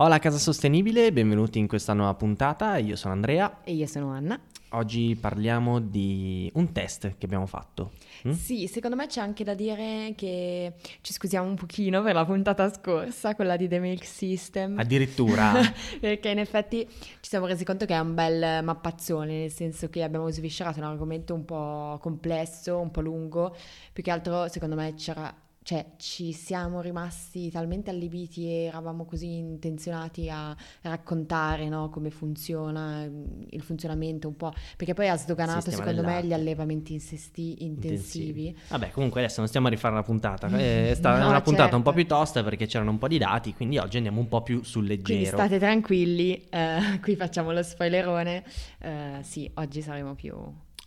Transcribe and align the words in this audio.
Hola 0.00 0.20
Casa 0.20 0.38
Sostenibile, 0.38 1.10
benvenuti 1.10 1.58
in 1.58 1.66
questa 1.66 1.92
nuova 1.92 2.14
puntata, 2.14 2.76
io 2.76 2.94
sono 2.94 3.14
Andrea. 3.14 3.62
E 3.64 3.72
io 3.72 3.88
sono 3.88 4.10
Anna. 4.10 4.40
Oggi 4.68 5.18
parliamo 5.20 5.80
di 5.80 6.48
un 6.54 6.70
test 6.70 7.16
che 7.18 7.24
abbiamo 7.26 7.46
fatto. 7.46 7.94
Mm? 8.28 8.30
Sì, 8.30 8.68
secondo 8.68 8.94
me 8.94 9.08
c'è 9.08 9.20
anche 9.20 9.42
da 9.42 9.54
dire 9.54 10.12
che 10.14 10.74
ci 11.00 11.12
scusiamo 11.12 11.48
un 11.48 11.56
pochino 11.56 12.00
per 12.04 12.14
la 12.14 12.24
puntata 12.24 12.72
scorsa, 12.72 13.34
quella 13.34 13.56
di 13.56 13.66
The 13.66 13.80
Milk 13.80 14.04
System. 14.04 14.78
Addirittura. 14.78 15.54
Perché 15.98 16.28
in 16.28 16.38
effetti 16.38 16.86
ci 16.88 17.28
siamo 17.28 17.46
resi 17.46 17.64
conto 17.64 17.84
che 17.84 17.94
è 17.94 17.98
un 17.98 18.14
bel 18.14 18.62
mappazzone, 18.62 19.36
nel 19.36 19.50
senso 19.50 19.88
che 19.88 20.04
abbiamo 20.04 20.30
sviscerato 20.30 20.78
un 20.78 20.84
argomento 20.84 21.34
un 21.34 21.44
po' 21.44 21.98
complesso, 22.00 22.78
un 22.78 22.92
po' 22.92 23.00
lungo. 23.00 23.56
Più 23.92 24.04
che 24.04 24.12
altro, 24.12 24.46
secondo 24.46 24.76
me, 24.76 24.94
c'era 24.94 25.34
cioè 25.68 25.84
ci 25.98 26.32
siamo 26.32 26.80
rimasti 26.80 27.50
talmente 27.50 27.90
allibiti 27.90 28.46
e 28.46 28.62
eravamo 28.62 29.04
così 29.04 29.36
intenzionati 29.36 30.30
a 30.30 30.56
raccontare 30.80 31.68
no, 31.68 31.90
come 31.90 32.08
funziona 32.08 33.06
mm, 33.06 33.42
il 33.50 33.60
funzionamento 33.60 34.28
un 34.28 34.36
po', 34.36 34.50
perché 34.78 34.94
poi 34.94 35.10
ha 35.10 35.16
sdoganato 35.18 35.70
secondo 35.70 36.02
me 36.02 36.24
gli 36.24 36.32
allevamenti 36.32 36.94
insesti- 36.94 37.64
intensivi. 37.64 38.46
intensivi. 38.46 38.58
Vabbè, 38.68 38.92
comunque 38.92 39.20
adesso 39.20 39.40
non 39.40 39.48
stiamo 39.48 39.66
a 39.66 39.70
rifare 39.70 39.92
una 39.92 40.02
puntata, 40.02 40.46
è 40.56 40.94
stata 40.94 41.18
no, 41.18 41.28
una 41.28 41.42
puntata 41.42 41.64
certo. 41.64 41.76
un 41.76 41.82
po' 41.82 41.92
più 41.92 42.06
tosta 42.06 42.42
perché 42.42 42.64
c'erano 42.64 42.92
un 42.92 42.98
po' 42.98 43.08
di 43.08 43.18
dati, 43.18 43.52
quindi 43.52 43.76
oggi 43.76 43.98
andiamo 43.98 44.20
un 44.20 44.28
po' 44.28 44.40
più 44.42 44.62
sul 44.62 44.86
leggero. 44.86 45.04
Quindi 45.04 45.26
state 45.26 45.58
tranquilli, 45.58 46.46
eh, 46.48 46.98
qui 47.02 47.14
facciamo 47.14 47.52
lo 47.52 47.62
spoilerone, 47.62 48.42
eh, 48.78 49.18
sì, 49.20 49.50
oggi 49.56 49.82
saremo 49.82 50.14
più... 50.14 50.34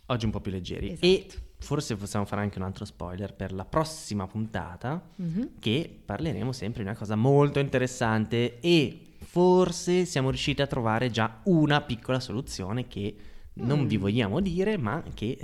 Oggi 0.06 0.24
un 0.24 0.32
po' 0.32 0.40
più 0.40 0.50
leggeri. 0.50 0.90
Esatto. 0.90 1.06
E 1.06 1.26
forse 1.62 1.96
possiamo 1.96 2.24
fare 2.24 2.42
anche 2.42 2.58
un 2.58 2.64
altro 2.64 2.84
spoiler 2.84 3.32
per 3.34 3.52
la 3.52 3.64
prossima 3.64 4.26
puntata, 4.26 5.02
mm-hmm. 5.20 5.42
che 5.58 6.00
parleremo 6.04 6.52
sempre 6.52 6.82
di 6.82 6.88
una 6.88 6.98
cosa 6.98 7.16
molto 7.16 7.58
interessante 7.58 8.60
e 8.60 8.98
forse 9.18 10.04
siamo 10.04 10.28
riusciti 10.28 10.60
a 10.60 10.66
trovare 10.66 11.10
già 11.10 11.40
una 11.44 11.80
piccola 11.80 12.20
soluzione 12.20 12.86
che 12.86 13.14
non 13.54 13.80
mm. 13.80 13.86
vi 13.86 13.96
vogliamo 13.96 14.40
dire, 14.40 14.76
ma 14.78 15.02
che 15.12 15.38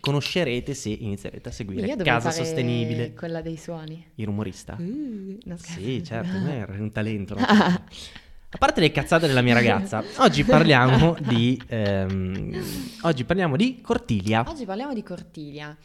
conoscerete 0.00 0.74
se 0.74 0.90
inizierete 0.90 1.48
a 1.48 1.52
seguire 1.52 1.86
Io 1.86 1.96
Casa 1.96 2.30
Sostenibile. 2.30 3.14
Quella 3.14 3.40
dei 3.40 3.56
suoni. 3.56 4.04
Il 4.16 4.26
rumorista? 4.26 4.76
Uh, 4.78 5.38
sì, 5.56 6.02
certo, 6.02 6.36
è 6.36 6.78
un 6.78 6.90
talento. 6.90 7.36
A 8.54 8.56
parte 8.56 8.80
le 8.80 8.92
cazzate 8.92 9.26
della 9.26 9.42
mia 9.42 9.54
ragazza, 9.54 10.00
oggi 10.18 10.44
parliamo 10.44 11.16
di, 11.18 11.60
ehm, 11.66 12.64
oggi 13.02 13.24
parliamo 13.24 13.56
di 13.56 13.80
Cortilia. 13.80 14.44
Oggi 14.46 14.64
parliamo 14.64 14.94
di 14.94 15.02
Cortilia. 15.02 15.76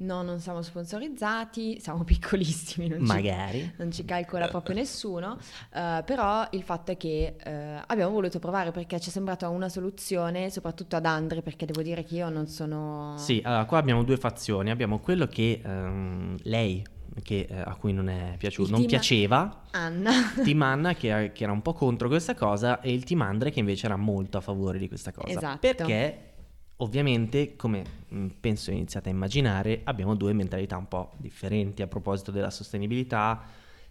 No, 0.00 0.20
non 0.20 0.38
siamo 0.38 0.60
sponsorizzati, 0.60 1.80
siamo 1.80 2.04
piccolissimi, 2.04 2.86
non 2.88 2.98
Magari. 3.00 3.60
Ci, 3.60 3.72
non 3.78 3.90
ci 3.90 4.04
calcola 4.04 4.46
proprio 4.48 4.74
nessuno, 4.74 5.38
uh, 5.72 6.04
però 6.04 6.46
il 6.50 6.62
fatto 6.62 6.92
è 6.92 6.98
che 6.98 7.36
uh, 7.42 7.82
abbiamo 7.86 8.12
voluto 8.12 8.38
provare 8.38 8.72
perché 8.72 9.00
ci 9.00 9.08
è 9.08 9.12
sembrata 9.12 9.48
una 9.48 9.70
soluzione, 9.70 10.50
soprattutto 10.50 10.96
ad 10.96 11.06
Andre, 11.06 11.40
perché 11.40 11.64
devo 11.64 11.80
dire 11.80 12.04
che 12.04 12.16
io 12.16 12.28
non 12.28 12.46
sono... 12.46 13.14
Sì, 13.16 13.40
allora 13.42 13.64
qua 13.64 13.78
abbiamo 13.78 14.04
due 14.04 14.18
fazioni, 14.18 14.68
abbiamo 14.68 14.98
quello 14.98 15.26
che 15.26 15.62
um, 15.64 16.36
lei 16.42 16.84
che, 17.22 17.46
eh, 17.48 17.58
a 17.58 17.74
cui 17.74 17.92
non 17.92 18.08
è 18.08 18.34
piaciuto, 18.38 18.70
non 18.70 18.86
piaceva. 18.86 19.64
Anna. 19.70 20.32
Team 20.42 20.62
Anna 20.62 20.94
che, 20.96 21.32
che, 21.34 21.42
era 21.42 21.52
un 21.52 21.62
po' 21.62 21.72
contro 21.72 22.08
questa 22.08 22.34
cosa 22.34 22.80
e 22.80 22.92
il 22.92 23.04
team 23.04 23.22
Andre 23.22 23.50
che 23.50 23.60
invece 23.60 23.86
era 23.86 23.96
molto 23.96 24.38
a 24.38 24.40
favore 24.40 24.78
di 24.78 24.88
questa 24.88 25.12
cosa. 25.12 25.28
Esatto. 25.28 25.58
Perché 25.58 26.28
ovviamente, 26.76 27.56
come 27.56 27.84
mm, 28.12 28.26
penso 28.40 28.70
iniziate 28.70 29.08
a 29.08 29.12
immaginare, 29.12 29.80
abbiamo 29.84 30.14
due 30.14 30.32
mentalità 30.32 30.76
un 30.76 30.88
po' 30.88 31.12
differenti 31.16 31.82
a 31.82 31.86
proposito 31.86 32.30
della 32.30 32.50
sostenibilità 32.50 33.42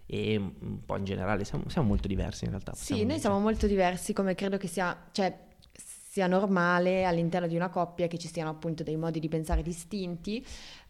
e 0.05 0.37
un 0.37 0.85
po' 0.85 0.95
in 0.95 1.03
generale 1.03 1.43
siamo, 1.43 1.65
siamo 1.67 1.87
molto 1.87 2.07
diversi 2.07 2.45
in 2.45 2.51
realtà. 2.51 2.73
Sì, 2.73 3.03
noi 3.05 3.19
siamo 3.19 3.39
molto 3.39 3.67
diversi 3.67 4.13
come 4.13 4.35
credo 4.35 4.57
che 4.57 4.67
sia, 4.67 4.97
cioè 5.11 5.45
sia 6.17 6.25
normale 6.25 7.05
all'interno 7.05 7.45
di 7.45 7.55
una 7.55 7.69
coppia 7.69 8.07
che 8.07 8.17
ci 8.17 8.27
siano 8.27 8.49
appunto 8.49 8.81
dei 8.81 8.95
modi 8.95 9.19
di 9.19 9.27
pensare 9.27 9.61
distinti, 9.61 10.43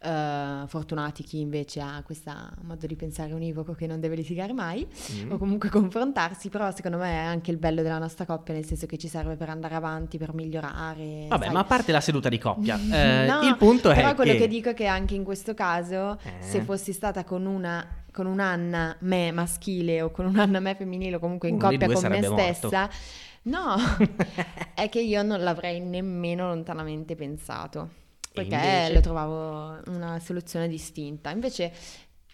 uh, 0.04 0.66
fortunati 0.66 1.22
chi 1.22 1.40
invece 1.40 1.82
ha 1.82 2.02
questo 2.02 2.32
modo 2.62 2.86
di 2.86 2.96
pensare 2.96 3.34
univoco 3.34 3.74
che 3.74 3.86
non 3.86 4.00
deve 4.00 4.16
litigare 4.16 4.54
mai 4.54 4.86
mm. 4.86 5.32
o 5.32 5.36
comunque 5.36 5.68
confrontarsi, 5.68 6.48
però 6.48 6.74
secondo 6.74 6.96
me 6.96 7.10
è 7.10 7.24
anche 7.24 7.50
il 7.50 7.58
bello 7.58 7.82
della 7.82 7.98
nostra 7.98 8.24
coppia, 8.24 8.54
nel 8.54 8.64
senso 8.64 8.86
che 8.86 8.96
ci 8.96 9.06
serve 9.06 9.36
per 9.36 9.50
andare 9.50 9.74
avanti, 9.74 10.16
per 10.16 10.32
migliorare. 10.32 11.26
Vabbè, 11.28 11.44
sai. 11.44 11.52
ma 11.52 11.60
a 11.60 11.64
parte 11.64 11.92
la 11.92 12.00
seduta 12.00 12.30
di 12.30 12.38
coppia, 12.38 12.80
eh, 12.80 13.26
no, 13.26 13.42
il 13.42 13.56
punto 13.58 13.90
è 13.90 13.94
che... 13.96 14.00
Però 14.00 14.14
quello 14.14 14.32
che 14.32 14.48
dico 14.48 14.70
è 14.70 14.74
che 14.74 14.86
anche 14.86 15.14
in 15.14 15.24
questo 15.24 15.52
caso, 15.52 16.18
eh. 16.22 16.40
se 16.40 16.62
fossi 16.62 16.94
stata 16.94 17.24
con 17.24 17.44
una 17.44 17.86
con 18.10 18.26
un'Anna 18.26 18.96
me 19.00 19.30
maschile 19.30 20.02
o 20.02 20.10
con 20.10 20.26
un'Anna 20.26 20.58
me 20.58 20.74
femminile 20.74 21.16
o 21.16 21.18
comunque 21.20 21.48
in 21.48 21.54
Uno 21.54 21.68
coppia 21.68 21.86
con 21.86 22.08
me 22.08 22.28
morto. 22.28 22.68
No, 23.48 23.76
è 24.74 24.88
che 24.88 25.00
io 25.00 25.22
non 25.22 25.42
l'avrei 25.42 25.80
nemmeno 25.80 26.48
lontanamente 26.48 27.14
pensato, 27.14 27.90
perché 28.32 28.54
invece... 28.54 28.92
lo 28.92 29.00
trovavo 29.00 29.80
una 29.86 30.20
soluzione 30.20 30.68
distinta. 30.68 31.30
Invece 31.30 31.72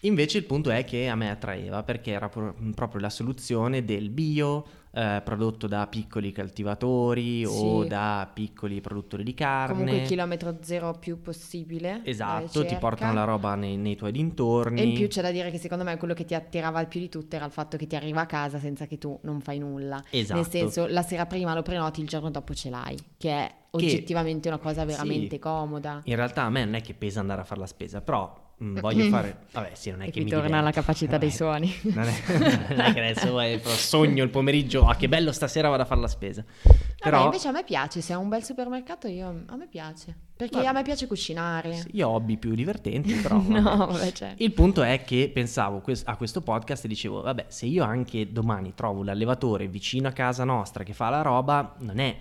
Invece 0.01 0.37
il 0.37 0.45
punto 0.45 0.69
è 0.69 0.83
che 0.83 1.07
a 1.07 1.15
me 1.15 1.31
attraeva 1.31 1.81
perché 1.81 2.11
era 2.11 2.29
pro- 2.29 2.53
proprio 2.75 3.01
la 3.01 3.09
soluzione 3.09 3.83
del 3.83 4.09
bio, 4.11 4.65
eh, 4.95 5.21
prodotto 5.23 5.67
da 5.67 5.85
piccoli 5.87 6.31
coltivatori 6.31 7.45
sì. 7.45 7.51
o 7.51 7.83
da 7.83 8.29
piccoli 8.33 8.79
produttori 8.79 9.23
di 9.23 9.33
carne. 9.33 9.73
Comunque 9.73 10.01
chilometro 10.03 10.57
zero 10.61 10.93
più 10.97 11.21
possibile. 11.21 12.01
Esatto, 12.05 12.65
ti 12.65 12.75
portano 12.75 13.13
la 13.13 13.25
roba 13.25 13.55
nei, 13.55 13.75
nei, 13.75 13.95
tuoi 13.97 14.13
dintorni. 14.13 14.79
E 14.79 14.83
in 14.85 14.93
più 14.93 15.07
c'è 15.07 15.21
da 15.21 15.31
dire 15.31 15.51
che 15.51 15.57
secondo 15.57 15.83
me 15.83 15.97
quello 15.97 16.13
che 16.13 16.23
ti 16.23 16.33
attirava 16.33 16.79
il 16.79 16.87
più 16.87 17.01
di 17.01 17.09
tutto 17.09 17.35
era 17.35 17.43
il 17.43 17.51
fatto 17.51 17.75
che 17.75 17.87
ti 17.87 17.97
arriva 17.97 18.21
a 18.21 18.25
casa 18.25 18.57
senza 18.57 18.85
che 18.85 18.97
tu 18.97 19.19
non 19.23 19.41
fai 19.41 19.59
nulla. 19.59 20.01
Esatto. 20.09 20.39
Nel 20.39 20.49
senso, 20.49 20.87
la 20.87 21.01
sera 21.01 21.25
prima 21.25 21.53
lo 21.53 21.61
prenoti, 21.61 21.99
il 21.99 22.07
giorno 22.07 22.31
dopo 22.31 22.53
ce 22.53 22.69
l'hai, 22.69 22.97
che 23.17 23.29
è 23.31 23.53
oggettivamente 23.71 24.47
che, 24.47 24.55
una 24.55 24.59
cosa 24.59 24.85
veramente 24.85 25.35
sì, 25.35 25.39
comoda. 25.39 26.01
In 26.05 26.15
realtà 26.15 26.43
a 26.43 26.49
me 26.49 26.63
non 26.63 26.75
è 26.75 26.81
che 26.81 26.93
pesa 26.93 27.19
andare 27.19 27.41
a 27.41 27.43
fare 27.43 27.59
la 27.59 27.67
spesa, 27.67 27.99
però 27.99 28.43
Mm, 28.63 28.79
voglio 28.79 29.09
fare... 29.09 29.47
Vabbè, 29.51 29.71
sì, 29.73 29.91
non 29.91 30.03
è 30.03 30.07
e 30.07 30.11
che 30.11 30.21
mi 30.21 30.29
torna 30.29 30.59
alla 30.59 30.71
capacità 30.71 31.17
dei 31.17 31.31
suoni. 31.31 31.73
Non 31.83 32.05
è, 32.07 32.13
non 32.69 32.79
è 32.79 32.93
che 32.93 32.99
adesso 32.99 33.39
è, 33.39 33.59
sogno 33.63 34.23
il 34.23 34.29
pomeriggio, 34.29 34.85
ah 34.85 34.95
che 34.95 35.09
bello 35.09 35.33
stasera 35.33 35.67
vado 35.67 35.81
a 35.81 35.85
fare 35.85 35.99
la 35.99 36.07
spesa. 36.07 36.43
Però 36.61 37.17
Vabbè, 37.17 37.25
invece 37.25 37.47
a 37.49 37.51
me 37.51 37.63
piace, 37.65 37.99
se 37.99 38.13
è 38.13 38.15
un 38.15 38.29
bel 38.29 38.43
supermercato 38.43 39.07
io, 39.07 39.43
a 39.45 39.55
me 39.57 39.67
piace. 39.67 40.15
Perché 40.37 40.55
vabbè, 40.55 40.67
a 40.67 40.71
me 40.71 40.83
piace 40.83 41.05
cucinare. 41.05 41.73
Sì, 41.73 41.89
io 41.93 42.07
ho 42.07 42.13
hobby 42.13 42.37
più 42.37 42.55
divertenti, 42.55 43.13
però... 43.21 43.41
no, 43.41 43.61
vabbè, 43.61 44.11
certo. 44.13 44.41
Il 44.41 44.53
punto 44.53 44.83
è 44.83 45.03
che 45.03 45.29
pensavo 45.33 45.81
a 46.05 46.15
questo 46.15 46.41
podcast 46.41 46.85
e 46.85 46.87
dicevo, 46.87 47.21
vabbè, 47.21 47.45
se 47.49 47.65
io 47.65 47.83
anche 47.83 48.31
domani 48.31 48.73
trovo 48.73 49.03
l'allevatore 49.03 49.67
vicino 49.67 50.07
a 50.07 50.11
casa 50.11 50.45
nostra 50.45 50.83
che 50.83 50.93
fa 50.93 51.09
la 51.09 51.21
roba, 51.21 51.75
non 51.79 51.99
è 51.99 52.17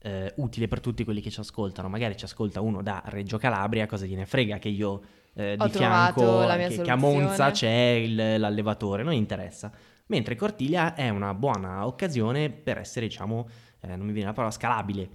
eh, 0.00 0.32
utile 0.36 0.68
per 0.68 0.80
tutti 0.80 1.04
quelli 1.04 1.20
che 1.20 1.30
ci 1.30 1.40
ascoltano. 1.40 1.88
Magari 1.88 2.16
ci 2.16 2.24
ascolta 2.24 2.60
uno 2.60 2.82
da 2.82 3.02
Reggio 3.06 3.38
Calabria, 3.38 3.86
cosa 3.86 4.06
gliene 4.06 4.26
frega 4.26 4.58
che 4.58 4.68
io 4.68 5.02
eh, 5.38 5.56
di 5.56 5.70
fianco, 5.70 6.46
che, 6.46 6.82
che, 6.82 6.90
a 6.90 6.96
Monza 6.96 7.52
c'è 7.52 8.00
il, 8.02 8.40
l'allevatore, 8.40 9.04
non 9.04 9.12
interessa. 9.12 9.70
Mentre 10.06 10.34
Cortiglia 10.34 10.94
è 10.94 11.08
una 11.10 11.32
buona 11.32 11.86
occasione 11.86 12.50
per 12.50 12.78
essere, 12.78 13.06
diciamo, 13.06 13.48
eh, 13.80 13.94
non 13.94 14.04
mi 14.04 14.12
viene 14.12 14.28
la 14.28 14.32
parola, 14.32 14.52
scalabile. 14.52 15.08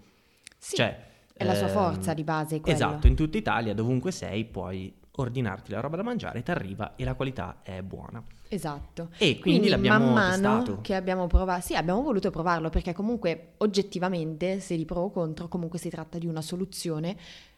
Sì, 0.57 0.77
cioè, 0.77 0.97
è 1.33 1.43
la 1.43 1.55
sua 1.55 1.67
ehm, 1.67 1.73
forza 1.73 2.13
di 2.13 2.23
base. 2.23 2.61
Quello. 2.61 2.75
Esatto, 2.75 3.07
in 3.07 3.15
tutta 3.15 3.37
Italia, 3.37 3.73
dovunque 3.73 4.11
sei, 4.11 4.45
puoi 4.45 4.93
ordinarti 5.15 5.71
la 5.71 5.81
roba 5.81 5.97
da 5.97 6.03
mangiare, 6.03 6.41
ti 6.41 6.51
arriva 6.51 6.95
e 6.95 7.03
la 7.03 7.15
qualità 7.15 7.59
è 7.61 7.81
buona. 7.81 8.23
Esatto. 8.47 9.09
E 9.17 9.17
quindi, 9.17 9.41
quindi 9.41 9.69
l'abbiamo 9.69 10.05
man 10.05 10.13
mano 10.13 10.57
testato. 10.59 10.81
che 10.81 10.95
abbiamo 10.95 11.27
provato, 11.27 11.65
sì, 11.65 11.75
abbiamo 11.75 12.01
voluto 12.01 12.29
provarlo 12.29 12.69
perché 12.69 12.93
comunque 12.93 13.55
oggettivamente, 13.57 14.61
se 14.61 14.77
di 14.77 14.85
pro 14.85 15.01
o 15.01 15.11
contro, 15.11 15.49
comunque 15.49 15.79
si 15.79 15.89
tratta 15.89 16.17
di 16.17 16.27
una 16.27 16.41
soluzione 16.41 17.17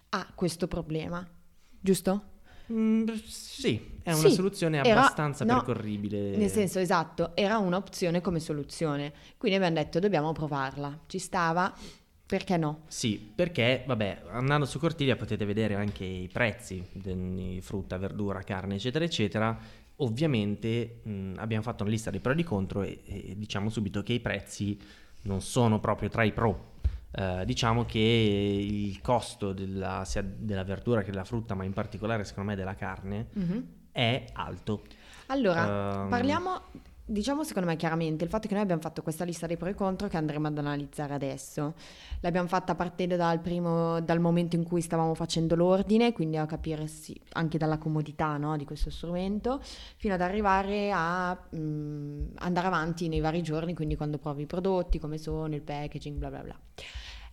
a 0.10 0.28
questo 0.34 0.68
problema, 0.68 1.26
giusto? 1.80 2.34
Mm, 2.72 3.08
sì, 3.26 4.00
è 4.02 4.12
una 4.12 4.30
sì, 4.30 4.34
soluzione 4.34 4.80
era, 4.80 5.00
abbastanza 5.00 5.46
no, 5.46 5.56
percorribile. 5.56 6.36
Nel 6.36 6.50
senso, 6.50 6.80
esatto, 6.80 7.36
era 7.36 7.58
un'opzione 7.58 8.22
come 8.22 8.40
soluzione. 8.40 9.14
Quindi 9.38 9.58
abbiamo 9.58 9.76
detto 9.76 10.00
dobbiamo 10.00 10.32
provarla. 10.32 11.00
Ci 11.08 11.20
stava, 11.20 11.74
perché 12.26 12.58
no? 12.58 12.82
Sì, 12.88 13.32
perché, 13.34 13.84
vabbè, 13.86 14.24
andando 14.32 14.66
su 14.66 14.80
Cortiglia 14.80 15.16
potete 15.16 15.46
vedere 15.46 15.76
anche 15.76 16.04
i 16.04 16.30
prezzi 16.32 16.84
di 16.92 17.60
frutta, 17.62 17.98
verdura, 17.98 18.42
carne, 18.42 18.76
eccetera, 18.76 19.06
eccetera. 19.06 19.58
Ovviamente 19.98 21.02
mh, 21.04 21.34
abbiamo 21.38 21.64
fatto 21.64 21.84
una 21.84 21.92
lista 21.92 22.10
dei 22.10 22.20
pro 22.20 22.32
e 22.32 22.36
dei 22.36 22.44
contro 22.44 22.82
e, 22.82 23.02
e 23.06 23.36
diciamo 23.38 23.70
subito 23.70 24.04
che 24.04 24.14
i 24.14 24.20
prezzi 24.20 24.78
non 25.22 25.42
sono 25.42 25.80
proprio 25.80 26.10
tra 26.10 26.24
i 26.24 26.32
pro 26.32 26.74
Uh, 27.18 27.46
diciamo 27.46 27.86
che 27.86 28.00
il 28.00 29.00
costo 29.02 29.54
della, 29.54 30.04
sia 30.06 30.22
della 30.22 30.64
verdura 30.64 31.02
che 31.02 31.12
della 31.12 31.24
frutta, 31.24 31.56
ma 31.56 31.64
in 31.64 31.72
particolare 31.72 32.26
secondo 32.26 32.50
me 32.50 32.56
della 32.58 32.76
carne, 32.76 33.28
mm-hmm. 33.38 33.62
è 33.92 34.26
alto. 34.34 34.84
Allora, 35.28 36.02
um, 36.04 36.10
parliamo 36.10 36.62
diciamo 37.08 37.44
secondo 37.44 37.70
me 37.70 37.76
chiaramente 37.76 38.24
il 38.24 38.30
fatto 38.32 38.48
che 38.48 38.56
noi 38.56 38.64
abbiamo 38.64 38.82
fatto 38.82 39.04
questa 39.04 39.24
lista 39.24 39.46
dei 39.46 39.58
pro 39.58 39.70
e 39.70 39.76
contro 39.76 40.08
che 40.08 40.18
andremo 40.18 40.48
ad 40.48 40.58
analizzare 40.58 41.14
adesso. 41.14 41.76
L'abbiamo 42.22 42.48
fatta 42.48 42.74
partendo 42.74 43.16
dal, 43.16 43.40
primo, 43.40 44.02
dal 44.02 44.20
momento 44.20 44.56
in 44.56 44.64
cui 44.64 44.82
stavamo 44.82 45.14
facendo 45.14 45.56
l'ordine, 45.56 46.14
quindi 46.14 46.38
a 46.38 46.46
capire 46.46 46.88
sì, 46.88 47.20
anche 47.34 47.58
dalla 47.58 47.78
comodità 47.78 48.38
no, 48.38 48.58
di 48.58 48.66
questo 48.66 48.90
strumento, 48.90 49.62
fino 49.98 50.16
ad 50.16 50.22
arrivare 50.22 50.92
a 50.92 51.34
mh, 51.34 51.58
mm, 51.58 52.26
andare 52.38 52.68
avanti 52.68 53.08
nei 53.08 53.20
vari 53.20 53.44
giorni, 53.44 53.76
quindi 53.76 53.96
quando 53.96 54.18
provi 54.18 54.44
i 54.44 54.48
prodotti, 54.48 54.98
come 54.98 55.18
sono, 55.18 55.54
il 55.54 55.62
packaging, 55.62 56.18
bla 56.18 56.30
bla 56.30 56.42
bla. 56.42 56.60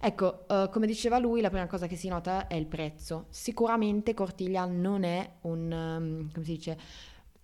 Ecco, 0.04 0.46
uh, 0.48 0.68
come 0.68 0.88
diceva 0.88 1.18
lui, 1.18 1.40
la 1.40 1.48
prima 1.48 1.68
cosa 1.68 1.86
che 1.86 1.94
si 1.94 2.08
nota 2.08 2.48
è 2.48 2.54
il 2.54 2.66
prezzo. 2.66 3.26
Sicuramente 3.28 4.14
Cortiglia 4.14 4.64
non 4.64 5.04
è 5.04 5.34
un, 5.42 5.70
um, 5.70 6.32
come 6.32 6.44
si 6.44 6.54
dice, 6.54 6.76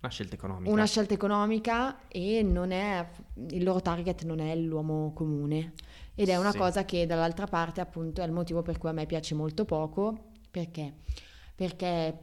una 0.01 0.11
scelta 0.11 0.35
economica. 0.35 0.69
Una 0.69 0.85
scelta 0.85 1.13
economica 1.13 2.07
e 2.09 2.43
non 2.43 2.71
è, 2.71 3.09
il 3.51 3.63
loro 3.63 3.79
target 3.79 4.23
non 4.23 4.41
è 4.41 4.53
l'uomo 4.57 5.13
comune. 5.13 5.71
Ed 6.15 6.27
è 6.27 6.35
una 6.35 6.51
sì. 6.51 6.57
cosa 6.57 6.83
che 6.83 7.05
dall'altra 7.05 7.47
parte 7.47 7.79
appunto 7.79 8.21
è 8.21 8.25
il 8.25 8.33
motivo 8.33 8.61
per 8.61 8.77
cui 8.77 8.89
a 8.89 8.91
me 8.91 9.05
piace 9.05 9.35
molto 9.35 9.63
poco. 9.63 10.31
Perché? 10.51 10.95
Perché 11.55 12.17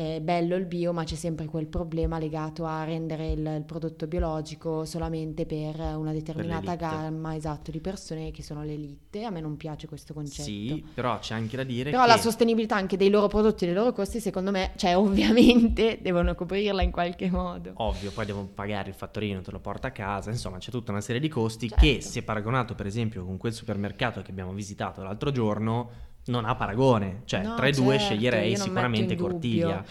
è 0.00 0.20
bello 0.22 0.56
il 0.56 0.64
bio, 0.64 0.94
ma 0.94 1.04
c'è 1.04 1.14
sempre 1.14 1.44
quel 1.44 1.66
problema 1.66 2.18
legato 2.18 2.64
a 2.64 2.84
rendere 2.84 3.32
il, 3.32 3.40
il 3.40 3.64
prodotto 3.66 4.06
biologico 4.06 4.86
solamente 4.86 5.44
per 5.44 5.78
una 5.78 6.12
determinata 6.12 6.74
per 6.74 6.76
gamma 6.76 7.36
esatto, 7.36 7.70
di 7.70 7.80
persone 7.80 8.30
che 8.30 8.42
sono 8.42 8.62
l'elite. 8.62 9.24
A 9.24 9.30
me 9.30 9.42
non 9.42 9.58
piace 9.58 9.86
questo 9.86 10.14
concetto. 10.14 10.42
Sì, 10.42 10.82
però 10.94 11.18
c'è 11.18 11.34
anche 11.34 11.56
da 11.56 11.64
dire 11.64 11.90
però 11.90 12.04
che... 12.04 12.08
la 12.08 12.16
sostenibilità 12.16 12.76
anche 12.76 12.96
dei 12.96 13.10
loro 13.10 13.26
prodotti 13.26 13.64
e 13.64 13.66
dei 13.66 13.76
loro 13.76 13.92
costi, 13.92 14.20
secondo 14.20 14.50
me, 14.50 14.72
cioè 14.76 14.96
ovviamente 14.96 15.98
devono 16.00 16.34
coprirla 16.34 16.80
in 16.80 16.90
qualche 16.90 17.30
modo. 17.30 17.72
Ovvio, 17.74 18.10
poi 18.10 18.24
devono 18.24 18.48
pagare 18.54 18.88
il 18.88 18.94
fattorino, 18.94 19.42
te 19.42 19.50
lo 19.50 19.60
porta 19.60 19.88
a 19.88 19.92
casa, 19.92 20.30
insomma 20.30 20.56
c'è 20.56 20.70
tutta 20.70 20.92
una 20.92 21.02
serie 21.02 21.20
di 21.20 21.28
costi 21.28 21.68
certo. 21.68 21.84
che 21.84 22.00
se 22.00 22.22
paragonato 22.22 22.74
per 22.74 22.86
esempio 22.86 23.22
con 23.24 23.36
quel 23.36 23.52
supermercato 23.52 24.22
che 24.22 24.30
abbiamo 24.30 24.52
visitato 24.52 25.02
l'altro 25.02 25.30
giorno 25.30 26.08
non 26.26 26.44
ha 26.44 26.54
paragone, 26.54 27.22
cioè 27.24 27.42
no, 27.42 27.54
tra 27.56 27.66
i 27.66 27.72
certo, 27.72 27.88
due 27.88 27.98
sceglierei 27.98 28.56
sicuramente 28.56 29.16
Cortiglia. 29.16 29.84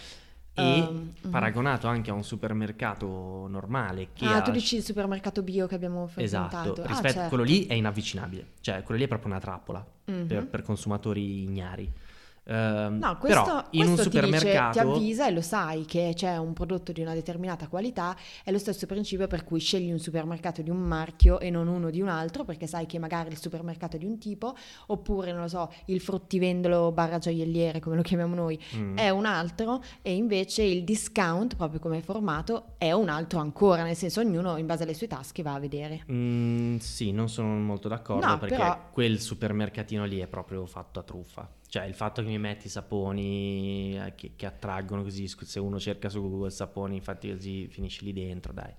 E 0.51 0.79
um, 0.81 1.13
paragonato 1.29 1.87
anche 1.87 2.09
a 2.09 2.13
un 2.13 2.23
supermercato 2.23 3.47
normale 3.47 4.09
che 4.13 4.25
Ah, 4.25 4.37
ha... 4.37 4.41
tu 4.41 4.51
dici 4.51 4.75
il 4.75 4.83
supermercato 4.83 5.41
bio 5.41 5.67
che 5.67 5.75
abbiamo 5.75 6.07
frequentato. 6.07 6.73
Esatto, 6.73 6.87
rispetto 6.87 7.07
ah, 7.07 7.11
certo. 7.11 7.27
quello 7.29 7.43
lì 7.43 7.65
è 7.65 7.75
inavvicinabile, 7.75 8.47
cioè 8.59 8.83
quello 8.83 8.99
lì 8.99 9.05
è 9.05 9.07
proprio 9.07 9.31
una 9.31 9.39
trappola 9.39 9.85
uh-huh. 10.05 10.25
per, 10.25 10.47
per 10.47 10.61
consumatori 10.63 11.43
ignari. 11.43 11.89
Uh, 12.49 12.97
no, 12.97 13.15
questo, 13.19 13.43
però 13.43 13.63
in 13.69 13.83
questo 13.83 13.91
un 13.91 13.97
supermercato 13.97 14.41
ti, 14.41 14.49
dice, 14.49 14.71
ti 14.71 14.79
avvisa 14.79 15.27
e 15.27 15.31
lo 15.31 15.41
sai 15.41 15.85
che 15.85 16.13
c'è 16.15 16.37
un 16.37 16.53
prodotto 16.53 16.91
di 16.91 17.01
una 17.01 17.13
determinata 17.13 17.67
qualità, 17.67 18.17
è 18.43 18.49
lo 18.49 18.57
stesso 18.57 18.87
principio 18.87 19.27
per 19.27 19.43
cui 19.43 19.59
scegli 19.59 19.91
un 19.91 19.99
supermercato 19.99 20.63
di 20.63 20.71
un 20.71 20.79
marchio 20.79 21.39
e 21.39 21.51
non 21.51 21.67
uno 21.67 21.91
di 21.91 22.01
un 22.01 22.07
altro, 22.07 22.45
perché 22.45 22.65
sai 22.65 22.87
che 22.87 22.97
magari 22.97 23.29
il 23.29 23.37
supermercato 23.37 23.97
è 23.97 23.99
di 23.99 24.05
un 24.05 24.17
tipo, 24.17 24.55
oppure 24.87 25.31
non 25.31 25.41
lo 25.41 25.47
so, 25.47 25.71
il 25.85 26.01
fruttivendolo 26.01 26.91
barra 26.91 27.19
gioielliere, 27.19 27.79
come 27.79 27.95
lo 27.95 28.01
chiamiamo 28.01 28.33
noi, 28.33 28.59
mm. 28.75 28.97
è 28.97 29.11
un 29.11 29.25
altro, 29.25 29.83
e 30.01 30.15
invece 30.15 30.63
il 30.63 30.83
discount, 30.83 31.55
proprio 31.55 31.79
come 31.79 32.01
formato, 32.01 32.73
è 32.79 32.91
un 32.91 33.09
altro 33.09 33.41
ancora, 33.41 33.83
nel 33.83 33.95
senso 33.95 34.21
ognuno 34.21 34.57
in 34.57 34.65
base 34.65 34.83
alle 34.83 34.95
sue 34.95 35.05
tasche 35.05 35.43
va 35.43 35.53
a 35.53 35.59
vedere. 35.59 36.03
Mm, 36.11 36.77
sì, 36.77 37.11
non 37.11 37.29
sono 37.29 37.49
molto 37.59 37.87
d'accordo 37.87 38.25
no, 38.25 38.39
perché 38.39 38.55
però... 38.55 38.89
quel 38.91 39.19
supermercatino 39.19 40.03
lì 40.05 40.17
è 40.17 40.25
proprio 40.25 40.65
fatto 40.65 40.97
a 40.97 41.03
truffa. 41.03 41.47
Cioè 41.69 41.83
il 41.83 41.93
fatto 41.93 42.23
che 42.23 42.27
mi 42.27 42.39
metti 42.39 42.67
saponi 42.67 43.95
eh, 43.95 44.15
che, 44.15 44.31
che, 44.35 44.45
attraggono 44.47 45.03
così, 45.03 45.27
se 45.27 45.59
uno 45.59 45.79
cerca 45.79 46.09
su 46.09 46.19
Google 46.19 46.49
saponi, 46.49 46.95
infatti 46.95 47.31
così 47.31 47.67
finisci 47.67 48.03
lì 48.05 48.11
dentro, 48.11 48.51
dai. 48.53 48.73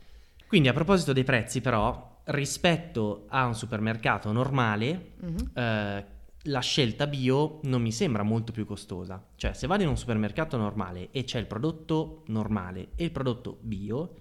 Quindi 0.49 0.67
a 0.67 0.73
proposito 0.73 1.13
dei 1.13 1.23
prezzi 1.23 1.61
però, 1.61 2.21
rispetto 2.25 3.27
a 3.29 3.47
un 3.47 3.55
supermercato 3.55 4.33
normale, 4.33 5.13
mm-hmm. 5.25 5.37
eh, 5.55 6.07
la 6.45 6.61
scelta 6.61 7.07
bio 7.07 7.61
non 7.63 7.81
mi 7.81 7.93
sembra 7.93 8.25
molto 8.25 8.51
più 8.51 8.65
costosa. 8.65 9.25
Cioè 9.37 9.53
se 9.53 9.69
vado 9.69 9.85
in 9.85 9.89
un 9.89 9.97
supermercato 9.97 10.57
normale 10.57 11.11
e 11.13 11.23
c'è 11.23 11.39
il 11.39 11.47
prodotto 11.47 12.25
normale 12.27 12.89
e 12.97 13.05
il 13.05 13.13
prodotto 13.13 13.59
bio, 13.61 14.17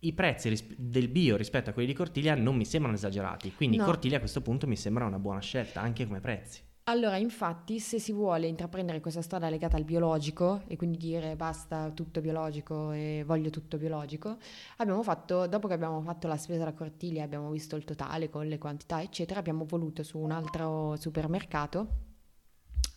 i 0.00 0.14
prezzi 0.14 0.48
ris- 0.48 0.74
del 0.76 1.08
bio 1.08 1.36
rispetto 1.36 1.68
a 1.68 1.72
quelli 1.74 1.88
di 1.88 1.94
Cortiglia 1.94 2.34
non 2.34 2.56
mi 2.56 2.64
sembrano 2.64 2.96
esagerati. 2.96 3.52
Quindi 3.52 3.76
no. 3.76 3.84
Cortiglia 3.84 4.16
a 4.16 4.20
questo 4.20 4.40
punto 4.40 4.66
mi 4.66 4.76
sembra 4.76 5.04
una 5.04 5.18
buona 5.18 5.40
scelta 5.40 5.82
anche 5.82 6.06
come 6.06 6.20
prezzi. 6.20 6.62
Allora, 6.88 7.18
infatti, 7.18 7.80
se 7.80 7.98
si 7.98 8.12
vuole 8.12 8.46
intraprendere 8.46 9.00
questa 9.00 9.20
strada 9.20 9.50
legata 9.50 9.76
al 9.76 9.84
biologico 9.84 10.62
e 10.68 10.76
quindi 10.76 10.96
dire 10.96 11.36
basta 11.36 11.90
tutto 11.90 12.22
biologico 12.22 12.92
e 12.92 13.24
voglio 13.26 13.50
tutto 13.50 13.76
biologico, 13.76 14.38
abbiamo 14.78 15.02
fatto, 15.02 15.46
dopo 15.48 15.68
che 15.68 15.74
abbiamo 15.74 16.00
fatto 16.00 16.28
la 16.28 16.38
spesa 16.38 16.64
da 16.64 16.72
cortiglia, 16.72 17.24
abbiamo 17.24 17.50
visto 17.50 17.76
il 17.76 17.84
totale 17.84 18.30
con 18.30 18.46
le 18.46 18.56
quantità, 18.56 19.02
eccetera, 19.02 19.38
abbiamo 19.38 19.66
voluto 19.66 20.02
su 20.02 20.18
un 20.18 20.30
altro 20.30 20.96
supermercato 20.96 22.06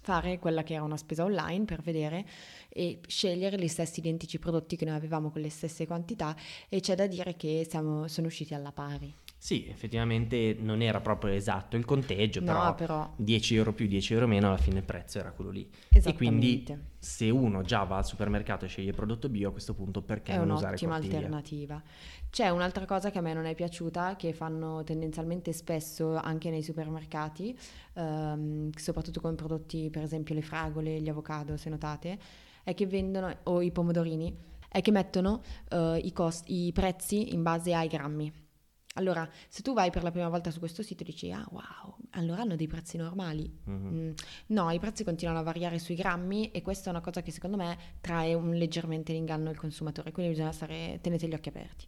fare 0.04 0.40
quella 0.40 0.64
che 0.64 0.76
era 0.76 0.84
una 0.84 0.98
spesa 0.98 1.26
online 1.26 1.66
per 1.66 1.82
vedere 1.82 2.26
e 2.70 3.02
scegliere 3.06 3.58
gli 3.58 3.68
stessi 3.68 4.00
identici 4.00 4.40
prodotti 4.40 4.78
che 4.78 4.86
noi 4.86 4.96
avevamo 4.96 5.32
con 5.32 5.42
le 5.42 5.50
stesse 5.50 5.86
quantità 5.86 6.34
e 6.70 6.80
c'è 6.80 6.96
da 6.96 7.08
dire 7.08 7.36
che 7.36 7.68
siamo, 7.70 8.08
sono 8.08 8.28
usciti 8.28 8.54
alla 8.54 8.72
pari. 8.72 9.14
Sì, 9.42 9.68
effettivamente 9.68 10.56
non 10.60 10.84
era 10.84 11.02
proprio 11.02 11.34
esatto 11.34 11.76
il 11.76 11.84
conteggio, 11.84 12.42
no, 12.42 12.46
però, 12.46 12.76
però, 12.76 13.14
10 13.16 13.56
euro 13.56 13.74
più 13.74 13.88
10 13.88 14.14
euro 14.14 14.28
meno 14.28 14.46
alla 14.50 14.58
fine 14.58 14.78
il 14.78 14.86
prezzo 14.86 15.18
era 15.18 15.32
quello 15.32 15.50
lì. 15.50 15.68
E 15.90 16.14
quindi 16.14 16.64
se 17.00 17.28
uno 17.32 17.64
già 17.64 17.82
va 17.82 17.98
al 17.98 18.06
supermercato 18.06 18.66
e 18.66 18.68
sceglie 18.68 18.90
il 18.90 18.96
prodotto 18.96 19.30
bio 19.30 19.50
a 19.50 19.52
questo 19.52 19.74
punto 19.74 20.04
perché 20.04 20.34
è 20.34 20.38
non 20.38 20.52
usare 20.52 20.78
È 20.78 20.86
un'ottima 20.86 20.94
alternativa. 20.94 21.82
C'è 22.30 22.50
un'altra 22.50 22.86
cosa 22.86 23.10
che 23.10 23.18
a 23.18 23.22
me 23.22 23.34
non 23.34 23.46
è 23.46 23.56
piaciuta, 23.56 24.16
che 24.16 24.32
fanno 24.32 24.84
tendenzialmente 24.84 25.54
spesso 25.54 26.18
anche 26.18 26.52
nei 26.52 26.62
supermercati, 26.62 27.58
ehm, 27.94 28.70
soprattutto 28.76 29.22
con 29.22 29.34
prodotti 29.34 29.90
per 29.90 30.04
esempio 30.04 30.36
le 30.36 30.44
fragole, 30.44 31.02
gli 31.02 31.10
avocado, 31.10 31.58
se 31.58 31.72
notate, 31.72 32.20
è 32.64 32.76
che 32.76 32.86
vendono, 32.86 33.36
o 33.46 33.60
i 33.64 33.72
pomodorini, 33.72 34.38
è 34.70 34.82
che 34.82 34.92
mettono 34.92 35.42
uh, 35.72 35.96
i, 35.96 36.14
costi, 36.14 36.68
i 36.68 36.72
prezzi 36.72 37.34
in 37.34 37.42
base 37.42 37.74
ai 37.74 37.88
grammi. 37.88 38.50
Allora, 38.96 39.28
se 39.48 39.62
tu 39.62 39.74
vai 39.74 39.90
per 39.90 40.04
la 40.04 40.12
prima 40.12 40.28
volta 40.28 40.52
su 40.52 40.60
questo 40.60 40.84
sito 40.84 41.04
e 41.04 41.06
dici, 41.06 41.32
ah 41.32 41.48
wow, 41.50 41.96
allora 42.12 42.42
hanno 42.42 42.58
dei 42.58 42.68
prezzi 42.68 42.98
normali. 42.98 43.50
Mm-hmm. 43.70 44.08
Mm, 44.08 44.12
no, 44.48 44.70
i 44.72 44.80
prezzi 44.80 45.06
continuano 45.06 45.40
a 45.40 45.44
variare 45.44 45.80
sui 45.80 45.96
grammi 45.96 46.52
e 46.52 46.62
questa 46.62 46.88
è 46.88 46.90
una 46.92 47.02
cosa 47.02 47.22
che 47.22 47.32
secondo 47.32 47.56
me 47.56 47.78
trae 48.02 48.34
un, 48.34 48.52
leggermente 48.52 49.12
in 49.14 49.20
inganno 49.20 49.50
il 49.50 49.58
consumatore, 49.58 50.12
quindi 50.12 50.34
bisogna 50.34 50.52
stare, 50.52 51.00
tenete 51.02 51.28
gli 51.28 51.34
occhi 51.34 51.50
aperti. 51.50 51.88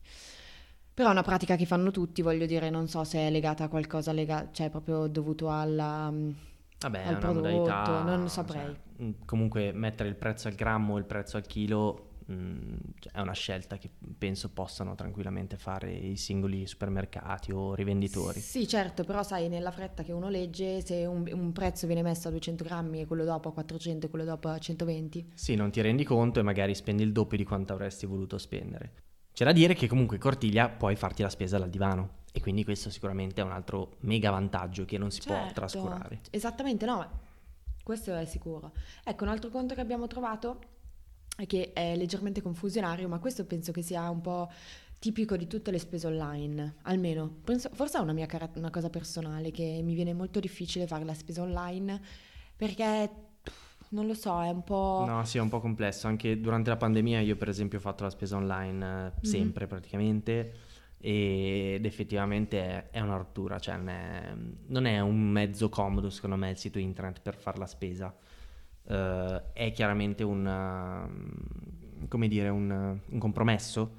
Però 0.93 1.09
è 1.09 1.11
una 1.11 1.23
pratica 1.23 1.55
che 1.55 1.65
fanno 1.65 1.91
tutti, 1.91 2.21
voglio 2.21 2.45
dire, 2.45 2.69
non 2.69 2.87
so 2.87 3.03
se 3.03 3.19
è 3.19 3.29
legata 3.31 3.65
a 3.65 3.67
qualcosa, 3.67 4.13
lega- 4.13 4.49
cioè 4.51 4.69
proprio 4.69 5.07
dovuto 5.07 5.49
alla, 5.49 6.09
mm, 6.09 6.29
Vabbè, 6.79 7.03
al 7.05 7.17
prodotto, 7.17 7.49
modalità, 7.49 8.03
non 8.03 8.29
saprei. 8.29 8.65
Cioè, 8.65 9.03
mm, 9.03 9.11
comunque 9.25 9.73
mettere 9.73 10.07
il 10.07 10.15
prezzo 10.15 10.47
al 10.47 10.53
grammo, 10.53 10.97
il 10.97 11.05
prezzo 11.05 11.35
al 11.35 11.45
chilo 11.47 12.11
È 12.25 13.19
una 13.19 13.33
scelta 13.33 13.77
che 13.77 13.89
penso 14.17 14.49
possano 14.49 14.95
tranquillamente 14.95 15.57
fare 15.57 15.91
i 15.91 16.15
singoli 16.15 16.65
supermercati 16.65 17.51
o 17.51 17.73
rivenditori. 17.75 18.39
Sì, 18.39 18.67
certo, 18.67 19.03
però 19.03 19.23
sai, 19.23 19.49
nella 19.49 19.71
fretta 19.71 20.03
che 20.03 20.11
uno 20.11 20.29
legge, 20.29 20.81
se 20.81 21.05
un, 21.05 21.27
un 21.31 21.51
prezzo 21.51 21.85
viene 21.85 22.01
messo 22.01 22.27
a 22.27 22.31
200 22.31 22.63
grammi 22.63 23.01
e 23.01 23.05
quello 23.05 23.23
dopo 23.23 23.49
a 23.49 23.53
400 23.53 24.05
e 24.05 24.09
quello 24.09 24.25
dopo 24.25 24.47
a 24.47 24.57
120. 24.57 25.31
Sì, 25.33 25.55
non 25.55 25.71
ti 25.71 25.81
rendi 25.81 26.03
conto 26.03 26.39
e 26.39 26.43
magari 26.43 26.73
spendi 26.75 27.03
il 27.03 27.11
doppio 27.11 27.37
di 27.37 27.43
quanto 27.43 27.73
avresti 27.73 28.05
voluto 28.05 28.37
spendere. 28.37 28.91
C'è 29.33 29.45
da 29.45 29.51
dire 29.51 29.73
che 29.73 29.87
comunque 29.87 30.17
Cortiglia 30.19 30.69
puoi 30.69 30.95
farti 30.95 31.23
la 31.23 31.29
spesa 31.29 31.57
dal 31.57 31.69
divano 31.69 32.21
e 32.31 32.39
quindi 32.39 32.63
questo 32.63 32.89
sicuramente 32.89 33.41
è 33.41 33.43
un 33.43 33.51
altro 33.51 33.95
mega 34.01 34.29
vantaggio 34.29 34.85
che 34.85 34.97
non 34.97 35.11
si 35.11 35.21
certo, 35.21 35.43
può 35.43 35.53
trascurare. 35.53 36.21
Esattamente, 36.29 36.85
no, 36.85 37.09
questo 37.83 38.13
è 38.13 38.25
sicuro. 38.25 38.73
Ecco, 39.03 39.23
un 39.23 39.29
altro 39.29 39.49
conto 39.49 39.75
che 39.75 39.81
abbiamo 39.81 40.07
trovato 40.07 40.59
che 41.47 41.73
è 41.73 41.95
leggermente 41.95 42.41
confusionario, 42.41 43.07
ma 43.07 43.19
questo 43.19 43.45
penso 43.45 43.71
che 43.71 43.81
sia 43.81 44.09
un 44.09 44.21
po' 44.21 44.49
tipico 44.99 45.35
di 45.35 45.47
tutte 45.47 45.71
le 45.71 45.79
spese 45.79 46.07
online, 46.07 46.75
almeno, 46.83 47.39
penso, 47.43 47.69
forse 47.73 47.97
è 47.97 48.01
una 48.01 48.13
mia 48.13 48.25
car- 48.25 48.51
una 48.55 48.69
cosa 48.69 48.89
personale 48.89 49.51
che 49.51 49.81
mi 49.83 49.95
viene 49.95 50.13
molto 50.13 50.39
difficile 50.39 50.87
fare 50.87 51.03
la 51.03 51.13
spesa 51.13 51.41
online 51.41 52.01
perché 52.55 53.09
non 53.89 54.07
lo 54.07 54.13
so, 54.13 54.41
è 54.41 54.49
un 54.49 54.63
po'... 54.63 55.03
No, 55.07 55.23
sì, 55.25 55.37
è 55.37 55.41
un 55.41 55.49
po' 55.49 55.59
complesso. 55.59 56.07
Anche 56.07 56.39
durante 56.39 56.69
la 56.69 56.77
pandemia 56.77 57.19
io 57.19 57.35
per 57.35 57.49
esempio 57.49 57.77
ho 57.77 57.81
fatto 57.81 58.03
la 58.03 58.09
spesa 58.09 58.37
online 58.37 59.07
eh, 59.21 59.25
sempre 59.25 59.65
mm-hmm. 59.65 59.69
praticamente 59.69 60.53
ed 60.99 61.85
effettivamente 61.85 62.61
è, 62.61 62.89
è 62.91 62.99
una 63.01 63.17
rottura, 63.17 63.59
cioè 63.59 63.75
non 63.75 63.89
è, 63.89 64.33
non 64.67 64.85
è, 64.85 64.99
un 65.01 65.19
mezzo 65.19 65.67
comodo 65.67 66.09
secondo 66.09 66.37
me 66.37 66.51
il 66.51 66.57
sito 66.57 66.79
internet 66.79 67.19
per 67.19 67.35
fare 67.35 67.57
la 67.57 67.65
spesa 67.65 68.15
uh, 68.85 69.53
è 69.53 69.71
chiaramente 69.73 70.23
un, 70.23 70.45
uh, 70.45 72.07
come 72.07 72.27
dire, 72.27 72.49
un, 72.49 72.97
un 73.05 73.19
compromesso, 73.19 73.97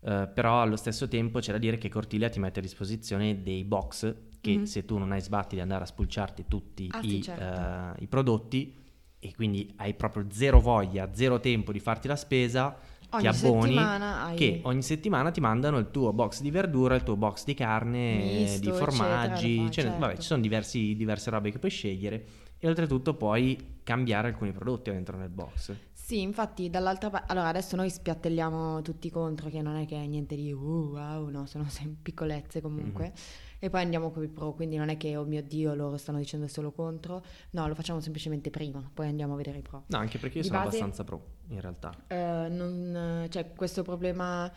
uh, 0.00 0.28
però 0.32 0.62
allo 0.62 0.76
stesso 0.76 1.08
tempo 1.08 1.38
c'è 1.38 1.52
da 1.52 1.58
dire 1.58 1.78
che 1.78 1.88
Cortiglia 1.88 2.28
ti 2.28 2.38
mette 2.38 2.60
a 2.60 2.62
disposizione 2.62 3.42
dei 3.42 3.64
box 3.64 4.14
che 4.40 4.50
mm-hmm. 4.52 4.62
se 4.64 4.84
tu 4.84 4.98
non 4.98 5.12
hai 5.12 5.20
sbatti 5.20 5.56
di 5.56 5.60
andare 5.60 5.84
a 5.84 5.86
spulciarti 5.86 6.44
tutti 6.46 6.88
ah, 6.92 7.00
i, 7.02 7.08
sì, 7.08 7.22
certo. 7.22 8.02
i 8.02 8.06
prodotti 8.06 8.74
e 9.18 9.34
quindi 9.34 9.72
hai 9.76 9.94
proprio 9.94 10.26
zero 10.30 10.60
voglia, 10.60 11.12
zero 11.12 11.40
tempo 11.40 11.72
di 11.72 11.80
farti 11.80 12.06
la 12.06 12.16
spesa, 12.16 12.76
ti 13.00 13.16
Ogni 13.16 13.26
abboni 13.26 13.62
settimana 13.62 14.24
hai... 14.24 14.36
che 14.36 14.60
ogni 14.64 14.82
settimana 14.82 15.30
ti 15.30 15.40
mandano 15.40 15.78
il 15.78 15.90
tuo 15.90 16.12
box 16.12 16.40
di 16.42 16.50
verdura, 16.50 16.94
il 16.94 17.02
tuo 17.02 17.16
box 17.16 17.44
di 17.44 17.54
carne, 17.54 18.16
Misto, 18.16 18.60
di 18.60 18.68
eccetera, 18.68 18.90
formaggi, 18.90 19.56
lo 19.56 19.62
fai, 19.62 19.72
ce 19.72 19.82
ne- 19.82 19.88
vabbè, 19.90 20.00
certo. 20.00 20.20
ci 20.20 20.26
sono 20.26 20.42
diversi- 20.42 20.96
diverse 20.96 21.30
robe 21.30 21.50
che 21.50 21.58
puoi 21.58 21.70
scegliere 21.70 22.24
e 22.58 22.68
oltretutto 22.68 23.14
puoi 23.14 23.74
cambiare 23.82 24.28
alcuni 24.28 24.52
prodotti 24.52 24.90
dentro 24.90 25.16
nel 25.16 25.28
box. 25.28 25.74
Sì, 25.92 26.20
infatti 26.20 26.70
dall'altra 26.70 27.10
parte, 27.10 27.32
allora 27.32 27.48
adesso 27.48 27.76
noi 27.76 27.90
spiattelliamo 27.90 28.82
tutti 28.82 29.10
contro 29.10 29.48
che 29.48 29.60
non 29.62 29.76
è 29.76 29.86
che 29.86 29.96
è 29.96 30.06
niente 30.06 30.34
di 30.36 30.52
uh, 30.52 30.58
wow, 30.92 31.28
no, 31.28 31.46
sono 31.46 31.64
sempre 31.70 31.98
piccolezze 32.02 32.60
comunque. 32.60 33.06
Mhm. 33.06 33.12
E 33.58 33.70
poi 33.70 33.80
andiamo 33.80 34.10
con 34.10 34.22
i 34.22 34.28
pro, 34.28 34.52
quindi 34.52 34.76
non 34.76 34.88
è 34.90 34.96
che 34.96 35.16
oh 35.16 35.24
mio 35.24 35.42
Dio 35.42 35.74
loro 35.74 35.96
stanno 35.96 36.18
dicendo 36.18 36.46
solo 36.46 36.72
contro, 36.72 37.24
no, 37.50 37.66
lo 37.66 37.74
facciamo 37.74 38.00
semplicemente 38.00 38.50
prima, 38.50 38.88
poi 38.92 39.08
andiamo 39.08 39.32
a 39.32 39.36
vedere 39.36 39.58
i 39.58 39.62
pro. 39.62 39.84
No, 39.86 39.96
anche 39.98 40.18
perché 40.18 40.36
io 40.36 40.42
Di 40.42 40.48
sono 40.48 40.60
base- 40.60 40.76
abbastanza 40.76 41.04
pro, 41.04 41.24
in 41.48 41.60
realtà. 41.60 41.92
Eh, 42.06 42.48
non- 42.50 43.26
cioè, 43.30 43.52
questo 43.54 43.82
problema 43.82 44.52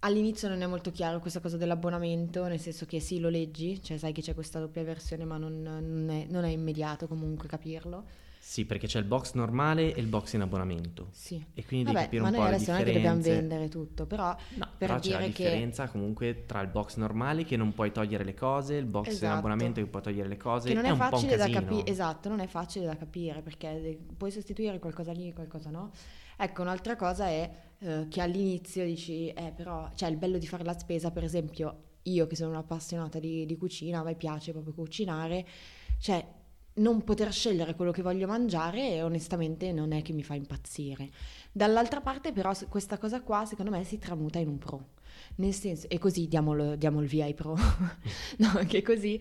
all'inizio 0.00 0.48
non 0.48 0.62
è 0.62 0.66
molto 0.66 0.90
chiaro 0.90 1.20
questa 1.20 1.40
cosa 1.40 1.56
dell'abbonamento, 1.56 2.46
nel 2.46 2.60
senso 2.60 2.86
che 2.86 3.00
sì, 3.00 3.20
lo 3.20 3.28
leggi, 3.28 3.82
cioè 3.82 3.98
sai 3.98 4.12
che 4.12 4.22
c'è 4.22 4.34
questa 4.34 4.60
doppia 4.60 4.82
versione, 4.84 5.24
ma 5.24 5.36
non, 5.38 5.62
non 5.62 6.08
è, 6.10 6.26
non 6.28 6.44
è 6.44 6.48
immediato 6.48 7.06
comunque 7.08 7.48
capirlo. 7.48 8.04
Sì, 8.48 8.64
perché 8.64 8.86
c'è 8.86 8.98
il 8.98 9.04
box 9.04 9.34
normale 9.34 9.92
e 9.94 10.00
il 10.00 10.06
box 10.06 10.32
in 10.32 10.40
abbonamento. 10.40 11.08
Sì. 11.12 11.34
E 11.52 11.66
quindi 11.66 11.84
devi 11.84 11.96
Vabbè, 11.96 12.04
capire 12.04 12.22
ma 12.22 12.28
un 12.28 12.34
noi 12.34 12.42
po' 12.44 12.48
le 12.48 12.54
adesso 12.56 12.70
non 12.72 12.80
è 12.80 12.84
che 12.84 12.92
dobbiamo 12.94 13.16
differenze. 13.16 13.46
vendere 13.46 13.68
tutto, 13.68 14.06
però 14.06 14.24
No, 14.28 14.36
per 14.56 14.72
però 14.78 14.98
c'è 14.98 15.10
la 15.10 15.18
dire 15.18 15.30
che- 15.32 15.42
differenza 15.44 15.88
comunque 15.88 16.44
tra 16.46 16.62
il 16.62 16.68
box 16.68 16.96
normale 16.96 17.44
che 17.44 17.58
non 17.58 17.74
puoi 17.74 17.92
togliere 17.92 18.24
le 18.24 18.32
cose, 18.32 18.76
il 18.76 18.86
box 18.86 19.06
in 19.08 19.12
Esatto. 19.12 19.36
abbonamento 19.38 19.80
che 19.82 19.86
puoi 19.86 20.00
togliere 20.02 20.28
le 20.30 20.36
cose. 20.38 20.68
che 20.68 20.74
non 20.74 20.86
è, 20.86 20.90
un 20.90 20.96
facile 20.96 21.36
da 21.36 21.46
capire, 21.50 21.84
esatto, 21.90 22.28
non 22.30 22.40
è 22.40 22.46
facile 22.46 22.86
da 22.86 22.96
capire 22.96 23.42
perché 23.42 23.98
puoi 24.16 24.30
sostituire 24.30 24.78
qualcosa 24.78 25.12
lì, 25.12 25.30
qualcosa 25.34 25.68
no. 25.68 25.90
Ecco, 26.38 26.62
un'altra 26.62 26.96
cosa 26.96 27.26
è 27.26 27.50
eh, 27.80 28.06
che 28.08 28.20
all'inizio 28.22 28.82
dici, 28.86 29.28
eh, 29.28 29.52
però, 29.54 29.90
cioè 29.94 30.08
il 30.08 30.16
bello 30.16 30.38
di 30.38 30.46
fare 30.46 30.64
la 30.64 30.72
spesa, 30.78 31.10
per 31.10 31.22
esempio, 31.22 31.82
io 32.04 32.26
che 32.26 32.34
sono 32.34 32.48
un'appassionata 32.52 33.18
di, 33.18 33.44
di 33.44 33.56
cucina, 33.58 33.98
a 33.98 34.04
me 34.04 34.14
piace 34.14 34.52
proprio 34.52 34.72
cucinare, 34.72 35.46
cioè 35.98 36.26
non 36.78 37.04
poter 37.04 37.32
scegliere 37.32 37.74
quello 37.74 37.92
che 37.92 38.02
voglio 38.02 38.26
mangiare 38.26 39.02
onestamente 39.02 39.72
non 39.72 39.92
è 39.92 40.02
che 40.02 40.12
mi 40.12 40.22
fa 40.22 40.34
impazzire. 40.34 41.10
Dall'altra 41.52 42.00
parte 42.00 42.32
però 42.32 42.52
questa 42.68 42.98
cosa 42.98 43.20
qua 43.22 43.44
secondo 43.44 43.70
me 43.70 43.84
si 43.84 43.98
tramuta 43.98 44.38
in 44.38 44.48
un 44.48 44.58
pro. 44.58 44.96
Nel 45.36 45.52
senso, 45.52 45.88
e 45.88 45.98
così 45.98 46.26
diamo 46.28 46.54
il 46.54 47.06
via 47.06 47.24
ai 47.24 47.34
pro, 47.34 47.56
no, 48.38 48.52
che 48.66 48.82
così 48.82 49.20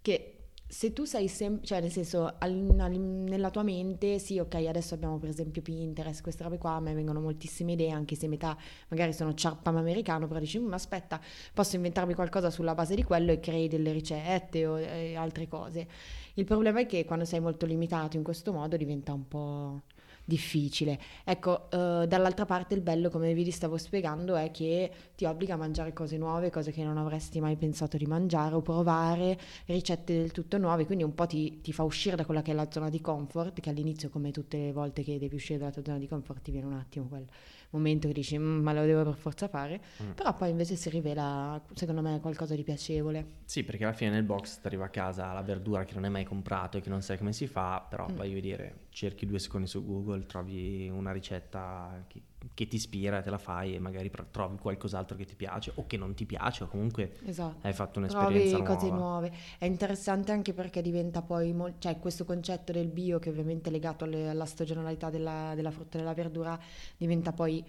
che 0.00 0.35
se 0.76 0.92
tu 0.92 1.04
sei 1.04 1.26
sempre, 1.26 1.64
cioè 1.66 1.80
nel 1.80 1.90
senso 1.90 2.34
al- 2.38 2.74
al- 2.78 2.98
nella 2.98 3.48
tua 3.50 3.62
mente, 3.62 4.18
sì 4.18 4.38
ok 4.38 4.54
adesso 4.56 4.92
abbiamo 4.94 5.16
per 5.18 5.30
esempio 5.30 5.62
Pinterest, 5.62 6.20
queste 6.22 6.42
robe 6.42 6.58
qua, 6.58 6.72
a 6.72 6.80
me 6.80 6.92
vengono 6.92 7.18
moltissime 7.20 7.72
idee 7.72 7.90
anche 7.90 8.14
se 8.14 8.28
metà 8.28 8.54
magari 8.88 9.14
sono 9.14 9.32
ciarpam 9.32 9.76
americano, 9.76 10.26
però 10.26 10.38
dici 10.38 10.58
"Mm, 10.58 10.72
aspetta 10.74 11.18
posso 11.54 11.76
inventarmi 11.76 12.12
qualcosa 12.12 12.50
sulla 12.50 12.74
base 12.74 12.94
di 12.94 13.02
quello 13.04 13.32
e 13.32 13.40
crei 13.40 13.68
delle 13.68 13.90
ricette 13.92 14.66
o 14.66 14.78
eh, 14.78 15.14
altre 15.16 15.48
cose. 15.48 15.86
Il 16.34 16.44
problema 16.44 16.80
è 16.80 16.86
che 16.86 17.06
quando 17.06 17.24
sei 17.24 17.40
molto 17.40 17.64
limitato 17.64 18.16
in 18.18 18.22
questo 18.22 18.52
modo 18.52 18.76
diventa 18.76 19.14
un 19.14 19.26
po' 19.26 19.82
difficile. 20.26 20.98
Ecco, 21.24 21.70
eh, 21.70 22.06
dall'altra 22.06 22.44
parte 22.44 22.74
il 22.74 22.82
bello, 22.82 23.08
come 23.08 23.32
vi 23.32 23.50
stavo 23.50 23.78
spiegando, 23.78 24.34
è 24.34 24.50
che 24.50 24.90
ti 25.14 25.24
obbliga 25.24 25.54
a 25.54 25.56
mangiare 25.56 25.92
cose 25.92 26.18
nuove, 26.18 26.50
cose 26.50 26.72
che 26.72 26.82
non 26.82 26.98
avresti 26.98 27.40
mai 27.40 27.56
pensato 27.56 27.96
di 27.96 28.06
mangiare 28.06 28.56
o 28.56 28.60
provare, 28.60 29.38
ricette 29.66 30.18
del 30.18 30.32
tutto 30.32 30.58
nuove, 30.58 30.84
quindi 30.84 31.04
un 31.04 31.14
po' 31.14 31.26
ti, 31.26 31.60
ti 31.60 31.72
fa 31.72 31.84
uscire 31.84 32.16
da 32.16 32.26
quella 32.26 32.42
che 32.42 32.50
è 32.50 32.54
la 32.54 32.68
zona 32.70 32.90
di 32.90 33.00
comfort, 33.00 33.60
che 33.60 33.70
all'inizio, 33.70 34.10
come 34.10 34.32
tutte 34.32 34.58
le 34.58 34.72
volte 34.72 35.02
che 35.02 35.18
devi 35.18 35.36
uscire 35.36 35.58
dalla 35.58 35.70
tua 35.70 35.82
zona 35.84 35.98
di 35.98 36.08
comfort, 36.08 36.42
ti 36.42 36.50
viene 36.50 36.66
un 36.66 36.74
attimo 36.74 37.06
quel 37.06 37.26
momento 37.70 38.06
che 38.08 38.14
dici 38.14 38.38
"Mm, 38.38 38.62
ma 38.62 38.72
lo 38.72 38.84
devo 38.84 39.02
per 39.04 39.14
forza 39.14 39.48
fare, 39.48 39.80
Mm. 40.02 40.10
però 40.12 40.34
poi 40.34 40.50
invece 40.50 40.76
si 40.76 40.88
rivela, 40.90 41.62
secondo 41.74 42.02
me, 42.02 42.20
qualcosa 42.20 42.54
di 42.54 42.62
piacevole. 42.62 43.44
Sì, 43.44 43.64
perché 43.64 43.84
alla 43.84 43.92
fine 43.92 44.10
nel 44.10 44.24
box 44.24 44.60
ti 44.60 44.66
arriva 44.66 44.86
a 44.86 44.88
casa 44.88 45.32
la 45.32 45.42
verdura 45.42 45.84
che 45.84 45.94
non 45.94 46.04
hai 46.04 46.10
mai 46.10 46.24
comprato 46.24 46.78
e 46.78 46.80
che 46.80 46.88
non 46.90 47.02
sai 47.02 47.18
come 47.18 47.32
si 47.32 47.46
fa, 47.46 47.84
però 47.88 48.06
Mm. 48.10 48.16
voglio 48.16 48.40
dire, 48.40 48.86
cerchi 48.90 49.26
due 49.26 49.38
secondi 49.38 49.66
su 49.66 49.84
Google, 49.84 50.26
trovi 50.26 50.88
una 50.88 51.12
ricetta 51.12 52.04
che, 52.08 52.20
che 52.54 52.66
ti 52.68 52.76
ispira, 52.76 53.20
te 53.22 53.30
la 53.30 53.38
fai 53.38 53.74
e 53.74 53.78
magari 53.78 54.10
trovi 54.30 54.56
qualcos'altro 54.58 55.16
che 55.16 55.24
ti 55.24 55.34
piace 55.34 55.72
o 55.74 55.86
che 55.86 55.96
non 55.96 56.14
ti 56.14 56.24
piace 56.26 56.64
o 56.64 56.68
comunque 56.68 57.16
Esatto. 57.26 57.66
hai 57.66 57.72
fatto 57.72 58.00
Trovi 58.00 58.14
un'esperienza 58.14 58.62
cose 58.62 58.86
nuova. 58.88 58.96
nuove. 58.96 59.32
È 59.58 59.64
interessante 59.64 60.32
anche 60.32 60.52
perché 60.54 60.82
diventa 60.82 61.22
poi, 61.22 61.52
mol- 61.52 61.74
cioè 61.78 61.98
questo 61.98 62.24
concetto 62.24 62.72
del 62.72 62.88
bio 62.88 63.18
che 63.18 63.30
ovviamente 63.30 63.68
è 63.68 63.72
legato 63.72 64.04
alle- 64.04 64.28
alla 64.28 64.44
stagionalità 64.46 65.10
della, 65.10 65.52
della 65.54 65.70
frutta 65.70 65.96
e 65.98 66.00
della 66.00 66.14
verdura 66.14 66.58
diventa 66.96 67.32
poi 67.32 67.64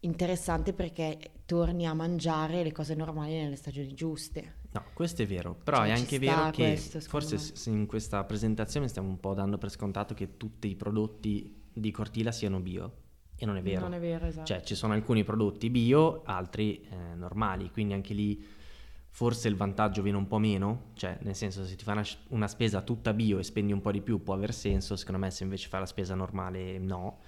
interessante 0.00 0.72
perché 0.72 1.18
torni 1.46 1.86
a 1.86 1.94
mangiare 1.94 2.62
le 2.62 2.72
cose 2.72 2.94
normali 2.94 3.32
nelle 3.34 3.56
stagioni 3.56 3.92
giuste. 3.94 4.56
No, 4.72 4.84
questo 4.92 5.22
è 5.22 5.26
vero, 5.26 5.54
però 5.54 5.78
Cioè, 5.78 5.88
è 5.88 5.90
anche 5.92 6.18
vero 6.18 6.50
che 6.50 6.62
questo, 6.64 7.00
forse 7.00 7.36
me. 7.70 7.76
in 7.76 7.86
questa 7.86 8.22
presentazione 8.24 8.88
stiamo 8.88 9.08
un 9.08 9.18
po' 9.18 9.34
dando 9.34 9.58
per 9.58 9.70
scontato 9.70 10.14
che 10.14 10.36
tutti 10.36 10.68
i 10.68 10.76
prodotti 10.76 11.62
di 11.72 11.90
Cortila 11.90 12.30
siano 12.30 12.60
bio 12.60 13.04
e 13.36 13.46
non 13.46 13.56
è 13.56 13.62
vero. 13.62 13.80
Non 13.80 13.94
è 13.94 14.00
vero, 14.00 14.26
esatto. 14.26 14.46
Cioè, 14.46 14.62
ci 14.62 14.74
sono 14.74 14.94
alcuni 14.94 15.24
prodotti 15.24 15.70
bio, 15.70 16.22
altri 16.24 16.80
eh, 16.82 17.14
normali, 17.14 17.70
quindi 17.70 17.92
anche 17.92 18.14
lì 18.14 18.44
forse 19.16 19.48
il 19.48 19.56
vantaggio 19.56 20.02
viene 20.02 20.18
un 20.18 20.26
po' 20.26 20.38
meno, 20.38 20.90
cioè 20.92 21.16
nel 21.22 21.34
senso 21.34 21.64
se 21.64 21.74
ti 21.74 21.84
fai 21.84 21.94
una, 21.94 22.06
una 22.28 22.48
spesa 22.48 22.82
tutta 22.82 23.14
bio 23.14 23.38
e 23.38 23.44
spendi 23.44 23.72
un 23.72 23.80
po' 23.80 23.90
di 23.90 24.02
più 24.02 24.22
può 24.22 24.34
aver 24.34 24.52
senso, 24.52 24.94
secondo 24.94 25.20
me 25.20 25.30
se 25.30 25.42
invece 25.42 25.68
fai 25.68 25.80
la 25.80 25.86
spesa 25.86 26.14
normale 26.14 26.78
no. 26.78 27.20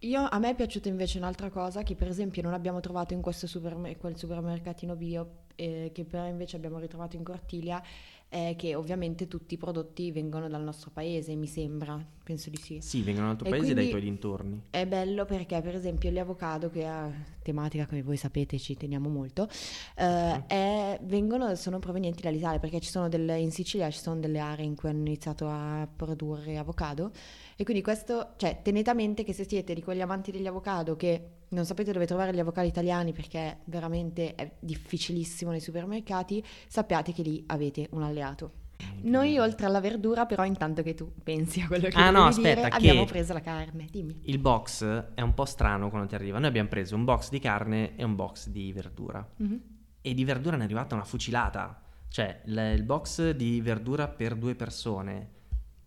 Io, 0.00 0.26
a 0.28 0.38
me 0.38 0.50
è 0.50 0.54
piaciuta 0.54 0.88
invece 0.88 1.18
un'altra 1.18 1.50
cosa 1.50 1.82
che 1.82 1.94
per 1.94 2.08
esempio 2.08 2.40
non 2.40 2.54
abbiamo 2.54 2.80
trovato 2.80 3.12
in 3.12 3.20
questo 3.20 3.46
supermer- 3.46 3.98
quel 3.98 4.16
supermercatino 4.16 4.96
bio, 4.96 5.44
eh, 5.56 5.90
che 5.92 6.04
però 6.04 6.26
invece 6.26 6.56
abbiamo 6.56 6.78
ritrovato 6.78 7.16
in 7.16 7.24
Cortiglia, 7.24 7.82
è 8.28 8.54
che 8.56 8.74
ovviamente 8.74 9.28
tutti 9.28 9.54
i 9.54 9.58
prodotti 9.58 10.12
vengono 10.12 10.48
dal 10.48 10.62
nostro 10.62 10.90
paese, 10.90 11.34
mi 11.34 11.46
sembra, 11.46 12.02
penso 12.26 12.50
di 12.50 12.56
sì. 12.56 12.78
Sì, 12.80 13.02
vengono 13.02 13.28
dal 13.28 13.36
tuo 13.36 13.46
E 13.46 13.50
paese 13.50 13.72
dai 13.72 13.88
tuoi 13.88 14.00
dintorni. 14.00 14.62
È 14.70 14.84
bello 14.84 15.24
perché, 15.24 15.60
per 15.62 15.76
esempio, 15.76 16.10
gli 16.10 16.18
avocado, 16.18 16.68
che 16.70 16.82
è 16.82 17.08
tematica 17.40 17.86
come 17.86 18.02
voi 18.02 18.16
sapete, 18.16 18.58
ci 18.58 18.76
teniamo 18.76 19.08
molto, 19.08 19.48
eh, 19.94 20.46
è- 20.48 20.98
vengono, 21.04 21.54
sono 21.54 21.78
provenienti 21.78 22.22
dall'Italia 22.22 22.58
perché 22.58 22.80
ci 22.80 22.90
sono 22.90 23.08
delle, 23.08 23.38
in 23.38 23.52
Sicilia 23.52 23.88
ci 23.90 24.00
sono 24.00 24.18
delle 24.18 24.40
aree 24.40 24.64
in 24.64 24.74
cui 24.74 24.88
hanno 24.88 25.06
iniziato 25.06 25.46
a 25.46 25.86
produrre 25.94 26.58
avocado 26.58 27.12
e 27.54 27.62
quindi 27.62 27.80
questo, 27.80 28.32
cioè, 28.36 28.58
tenete 28.60 28.90
a 28.90 28.94
mente 28.94 29.22
che 29.22 29.32
se 29.32 29.44
siete 29.44 29.72
di 29.72 29.82
quegli 29.82 30.00
amanti 30.00 30.32
degli 30.32 30.48
avocado 30.48 30.96
che 30.96 31.28
non 31.50 31.64
sapete 31.64 31.92
dove 31.92 32.06
trovare 32.06 32.34
gli 32.34 32.40
avocado 32.40 32.66
italiani 32.66 33.12
perché 33.12 33.58
veramente 33.66 34.34
è 34.34 34.50
difficilissimo 34.58 35.52
nei 35.52 35.60
supermercati, 35.60 36.44
sappiate 36.66 37.12
che 37.12 37.22
lì 37.22 37.44
avete 37.46 37.86
un 37.92 38.02
alleato. 38.02 38.64
Noi 39.02 39.38
oltre 39.38 39.66
alla 39.66 39.80
verdura, 39.80 40.26
però 40.26 40.44
intanto 40.44 40.82
che 40.82 40.94
tu 40.94 41.12
pensi 41.22 41.60
a 41.60 41.66
quello 41.66 41.88
che 41.88 41.96
Ah, 41.96 42.10
no, 42.10 42.28
dire, 42.30 42.50
aspetta, 42.52 42.68
che- 42.68 42.74
abbiamo 42.76 43.04
preso 43.04 43.32
la 43.32 43.40
carne, 43.40 43.86
dimmi. 43.90 44.20
Il 44.24 44.38
box 44.38 44.84
è 45.14 45.20
un 45.20 45.34
po' 45.34 45.44
strano 45.44 45.88
quando 45.90 46.08
ti 46.08 46.14
arriva. 46.14 46.38
Noi 46.38 46.48
abbiamo 46.48 46.68
preso 46.68 46.96
un 46.96 47.04
box 47.04 47.30
di 47.30 47.38
carne 47.38 47.94
e 47.96 48.04
un 48.04 48.14
box 48.16 48.48
di 48.48 48.72
verdura. 48.72 49.26
Mhm. 49.36 49.60
E 50.00 50.14
di 50.14 50.24
verdura 50.24 50.56
ne 50.56 50.62
è 50.62 50.64
arrivata 50.66 50.94
una 50.94 51.04
fucilata. 51.04 51.80
Cioè, 52.08 52.42
l- 52.46 52.72
il 52.74 52.82
box 52.82 53.30
di 53.30 53.60
verdura 53.60 54.08
per 54.08 54.34
due 54.34 54.54
persone 54.54 55.30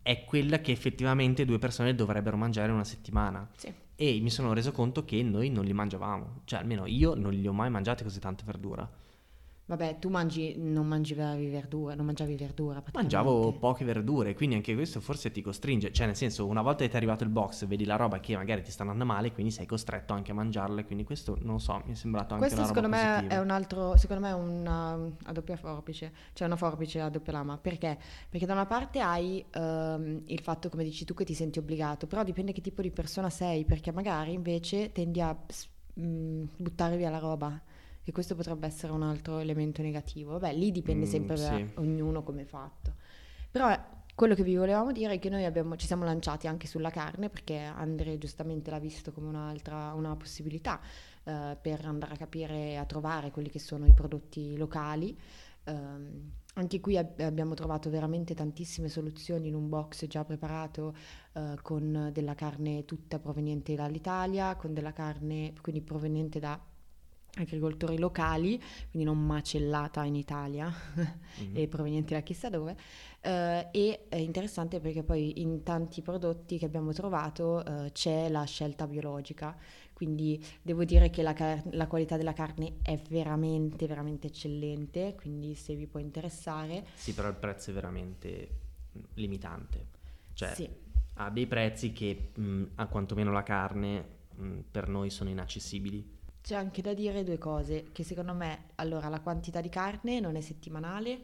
è 0.01 0.23
quella 0.25 0.59
che 0.59 0.71
effettivamente 0.71 1.45
due 1.45 1.59
persone 1.59 1.93
dovrebbero 1.95 2.37
mangiare 2.37 2.67
in 2.69 2.73
una 2.75 2.83
settimana. 2.83 3.47
Sì. 3.55 3.71
E 3.95 4.19
mi 4.21 4.29
sono 4.29 4.53
reso 4.53 4.71
conto 4.71 5.03
che 5.03 5.21
noi 5.23 5.49
non 5.49 5.65
li 5.65 5.73
mangiavamo. 5.73 6.41
Cioè, 6.45 6.59
almeno 6.59 6.85
io 6.85 7.15
non 7.15 7.33
li 7.33 7.45
ho 7.47 7.53
mai 7.53 7.69
mangiati 7.69 8.03
così 8.03 8.19
tante 8.19 8.43
verdura. 8.45 8.89
Vabbè, 9.69 9.99
tu 9.99 10.09
mangi, 10.09 10.55
non 10.57 10.87
mangiavi 10.87 11.47
verdura, 11.47 11.93
non 11.93 12.03
mangiavi 12.07 12.35
verdura 12.35 12.81
Mangiavo 12.91 13.51
poche 13.59 13.85
verdure, 13.85 14.33
quindi 14.33 14.55
anche 14.55 14.73
questo 14.73 14.99
forse 14.99 15.29
ti 15.29 15.43
costringe. 15.43 15.91
Cioè, 15.91 16.07
nel 16.07 16.15
senso, 16.15 16.47
una 16.47 16.63
volta 16.63 16.83
che 16.83 16.87
ti 16.87 16.95
è 16.95 16.97
arrivato 16.97 17.23
il 17.23 17.29
box, 17.29 17.67
vedi 17.67 17.85
la 17.85 17.95
roba 17.95 18.19
che 18.19 18.35
magari 18.35 18.63
ti 18.63 18.71
sta 18.71 18.81
andando 18.81 19.05
male, 19.05 19.31
quindi 19.31 19.51
sei 19.51 19.67
costretto 19.67 20.13
anche 20.13 20.31
a 20.31 20.33
mangiarla. 20.33 20.83
Quindi 20.85 21.03
questo, 21.03 21.37
non 21.41 21.59
so, 21.59 21.83
mi 21.85 21.91
è 21.91 21.95
sembrato 21.95 22.33
anche 22.33 22.47
Questo 22.47 22.61
una 22.61 22.73
roba 22.73 22.97
secondo 22.97 23.27
me 23.27 23.27
è 23.27 23.39
un 23.39 23.51
altro, 23.51 23.95
secondo 23.95 24.23
me 24.23 24.29
è 24.29 24.33
una 24.33 24.93
a 25.25 25.31
doppia 25.31 25.55
forbice, 25.55 26.13
cioè 26.33 26.47
una 26.47 26.55
forbice 26.55 26.99
a 27.01 27.09
doppia 27.09 27.33
lama. 27.33 27.59
Perché? 27.59 27.95
Perché 28.27 28.47
da 28.47 28.53
una 28.53 28.65
parte 28.65 29.01
hai 29.01 29.45
ehm, 29.51 30.23
il 30.25 30.39
fatto, 30.39 30.69
come 30.69 30.83
dici 30.83 31.05
tu, 31.05 31.13
che 31.13 31.25
ti 31.25 31.35
senti 31.35 31.59
obbligato, 31.59 32.07
però 32.07 32.23
dipende 32.23 32.53
che 32.53 32.61
tipo 32.61 32.81
di 32.81 32.89
persona 32.89 33.29
sei, 33.29 33.65
perché 33.65 33.91
magari 33.91 34.33
invece 34.33 34.91
tendi 34.91 35.21
a 35.21 35.37
mh, 35.93 36.43
buttare 36.57 36.97
via 36.97 37.11
la 37.11 37.19
roba. 37.19 37.61
E 38.09 38.11
questo 38.11 38.33
potrebbe 38.33 38.65
essere 38.65 38.91
un 38.91 39.03
altro 39.03 39.37
elemento 39.37 39.83
negativo. 39.83 40.31
Vabbè, 40.31 40.51
lì 40.55 40.71
dipende 40.71 41.05
Mm, 41.05 41.09
sempre 41.09 41.35
da 41.35 41.55
sì. 41.57 41.69
ognuno 41.75 42.23
come 42.23 42.41
è 42.41 42.45
fatto. 42.45 42.95
Però 43.51 43.69
eh, 43.69 43.79
quello 44.15 44.33
che 44.33 44.41
vi 44.41 44.55
volevamo 44.55 44.91
dire 44.91 45.13
è 45.13 45.19
che 45.19 45.29
noi 45.29 45.45
abbiamo- 45.45 45.75
ci 45.75 45.85
siamo 45.85 46.03
lanciati 46.05 46.47
anche 46.47 46.65
sulla 46.65 46.89
carne 46.89 47.29
perché 47.29 47.57
Andre 47.59 48.17
giustamente 48.17 48.71
l'ha 48.71 48.79
visto 48.79 49.11
come 49.11 49.27
un'altra 49.27 49.93
una 49.93 50.15
possibilità 50.15 50.79
eh, 51.23 51.55
per 51.61 51.85
andare 51.85 52.15
a 52.15 52.17
capire 52.17 52.69
e 52.71 52.75
a 52.77 52.85
trovare 52.85 53.29
quelli 53.29 53.49
che 53.51 53.59
sono 53.59 53.85
i 53.85 53.93
prodotti 53.93 54.57
locali. 54.57 55.15
Ehm, 55.65 56.31
Anche 56.55 56.79
qui 56.81 56.97
ab- 56.97 57.19
abbiamo 57.21 57.53
trovato 57.53 57.91
veramente 57.91 58.33
tantissime 58.33 58.89
soluzioni 58.89 59.47
in 59.49 59.55
un 59.55 59.69
box 59.69 60.07
già 60.07 60.25
preparato 60.25 60.95
eh, 61.33 61.53
con 61.61 62.09
della 62.11 62.33
carne 62.33 62.83
tutta 62.85 63.19
proveniente 63.19 63.75
dall'Italia, 63.75 64.55
con 64.55 64.73
della 64.73 64.91
carne 64.91 65.53
quindi 65.61 65.81
proveniente 65.81 66.39
da 66.39 66.59
agricoltori 67.35 67.97
locali, 67.97 68.57
quindi 68.89 69.03
non 69.07 69.23
macellata 69.25 70.03
in 70.03 70.15
Italia 70.15 70.71
Mhm. 71.37 71.51
e 71.55 71.67
proveniente 71.67 72.13
da 72.13 72.21
chissà 72.21 72.49
dove. 72.49 72.75
Eh, 73.21 73.67
e 73.71 74.05
è 74.09 74.15
interessante 74.15 74.79
perché 74.79 75.03
poi 75.03 75.41
in 75.41 75.63
tanti 75.63 76.01
prodotti 76.01 76.57
che 76.57 76.65
abbiamo 76.65 76.91
trovato 76.93 77.63
eh, 77.65 77.91
c'è 77.91 78.29
la 78.29 78.43
scelta 78.45 78.87
biologica, 78.87 79.55
quindi 79.93 80.43
devo 80.61 80.83
dire 80.85 81.09
che 81.09 81.21
la, 81.21 81.33
car- 81.33 81.63
la 81.71 81.87
qualità 81.87 82.15
della 82.17 82.33
carne 82.33 82.77
è 82.81 82.97
veramente, 83.09 83.87
veramente 83.87 84.27
eccellente, 84.27 85.15
quindi 85.15 85.55
se 85.55 85.75
vi 85.75 85.87
può 85.87 85.99
interessare, 85.99 86.85
Sì, 86.93 87.13
però 87.13 87.27
il 87.29 87.35
prezzo 87.35 87.71
è 87.71 87.73
veramente 87.73 88.49
mm, 88.97 89.01
limitante. 89.15 89.87
Cioè, 90.33 90.53
sì. 90.53 90.69
ha 91.15 91.29
dei 91.29 91.47
prezzi 91.47 91.91
che, 91.91 92.31
mh, 92.35 92.63
a 92.75 92.87
quantomeno 92.87 93.31
la 93.31 93.43
carne, 93.43 94.05
mh, 94.35 94.59
per 94.71 94.87
noi 94.87 95.09
sono 95.09 95.29
inaccessibili. 95.29 96.17
C'è 96.49 96.55
anche 96.55 96.81
da 96.81 96.95
dire 96.95 97.23
due 97.23 97.37
cose, 97.37 97.91
che 97.91 98.03
secondo 98.03 98.33
me, 98.33 98.69
allora, 98.77 99.07
la 99.07 99.19
quantità 99.19 99.61
di 99.61 99.69
carne 99.69 100.19
non 100.19 100.35
è 100.35 100.41
settimanale, 100.41 101.19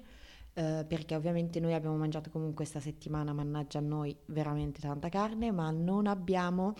eh, 0.53 0.85
perché 0.87 1.15
ovviamente 1.15 1.59
noi 1.59 1.73
abbiamo 1.73 1.95
mangiato 1.95 2.29
comunque 2.29 2.57
questa 2.57 2.79
settimana, 2.79 3.33
mannaggia 3.33 3.79
a 3.79 3.81
noi, 3.81 4.15
veramente 4.25 4.81
tanta 4.81 5.09
carne, 5.09 5.49
ma 5.49 5.71
non 5.71 6.05
abbiamo, 6.05 6.75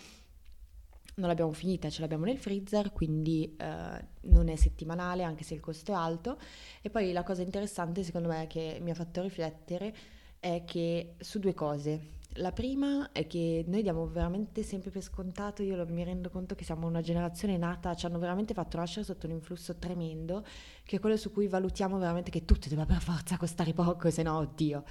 non 1.16 1.28
l'abbiamo 1.28 1.54
finita, 1.54 1.90
ce 1.90 2.02
l'abbiamo 2.02 2.26
nel 2.26 2.38
freezer, 2.38 2.94
quindi 2.94 3.56
eh, 3.58 4.06
non 4.30 4.48
è 4.48 4.56
settimanale, 4.56 5.24
anche 5.24 5.44
se 5.44 5.56
il 5.56 5.60
costo 5.60 5.94
è 5.94 5.96
alto. 5.96 6.38
E 6.84 6.92
poi 6.92 7.14
la 7.14 7.24
cosa 7.24 7.42
interessante, 7.42 8.04
secondo 8.04 8.28
me, 8.28 8.46
che 8.46 8.78
mi 8.80 8.92
ha 8.92 8.94
fatto 8.94 9.24
riflettere, 9.24 9.92
è 10.40 10.62
che 10.66 11.16
su 11.18 11.40
due 11.40 11.56
cose. 11.56 12.15
La 12.40 12.52
prima 12.52 13.12
è 13.14 13.26
che 13.28 13.64
noi 13.66 13.82
diamo 13.82 14.06
veramente 14.08 14.62
sempre 14.62 14.90
per 14.92 15.02
scontato, 15.02 15.64
io 15.64 15.78
lo- 15.78 15.86
mi 15.88 16.04
rendo 16.04 16.30
conto 16.30 16.54
che 16.54 16.66
siamo 16.66 16.86
una 16.86 17.00
generazione 17.00 17.56
nata, 17.56 17.96
ci 17.96 18.06
hanno 18.06 18.20
veramente 18.20 18.54
fatto 18.54 18.76
nascere 18.76 19.06
sotto 19.06 19.26
un 19.26 19.32
influsso 19.32 19.76
tremendo, 19.78 20.44
che 20.84 20.98
è 20.98 21.00
quello 21.00 21.16
su 21.16 21.32
cui 21.32 21.48
valutiamo 21.48 21.98
veramente 21.98 22.32
che 22.32 22.44
tutto 22.44 22.68
deve 22.68 22.86
per 22.86 23.00
forza 23.02 23.38
costare 23.38 23.72
poco, 23.74 24.10
se 24.12 24.22
no, 24.22 24.38
oddio. 24.38 24.84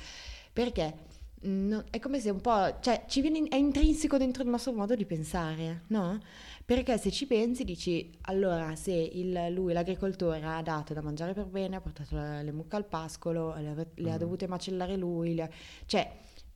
Perché 0.55 0.95
no- 1.43 1.85
è 1.91 1.99
come 1.99 2.19
se 2.19 2.31
un 2.31 2.41
po', 2.41 2.79
cioè 2.81 3.05
ci 3.09 3.21
viene, 3.21 3.47
è 3.49 3.57
intrinseco 3.57 4.17
dentro 4.17 4.43
il 4.43 4.49
nostro 4.49 4.73
modo 4.73 4.95
di 4.95 5.05
pensare, 5.05 5.83
no? 5.89 6.19
Perché 6.65 6.97
se 6.97 7.11
ci 7.11 7.27
pensi 7.27 7.63
dici, 7.65 8.11
allora 8.23 8.75
se 8.75 8.93
il- 8.95 9.49
lui, 9.53 9.75
l'agricoltore, 9.75 10.43
ha 10.43 10.63
dato 10.63 10.95
da 10.95 11.03
mangiare 11.03 11.35
per 11.35 11.45
bene, 11.45 11.77
ha 11.77 11.81
portato 11.83 12.15
le, 12.17 12.53
mucche 12.53 12.77
al 12.77 12.87
pascolo, 12.87 13.55
le, 13.57 13.89
le 13.97 14.09
ha 14.11 14.15
Mhm. 14.15 14.19
dovute 14.19 14.47
macellare 14.49 14.97
lui, 14.97 15.35
le- 15.35 15.53
cioè 15.85 16.11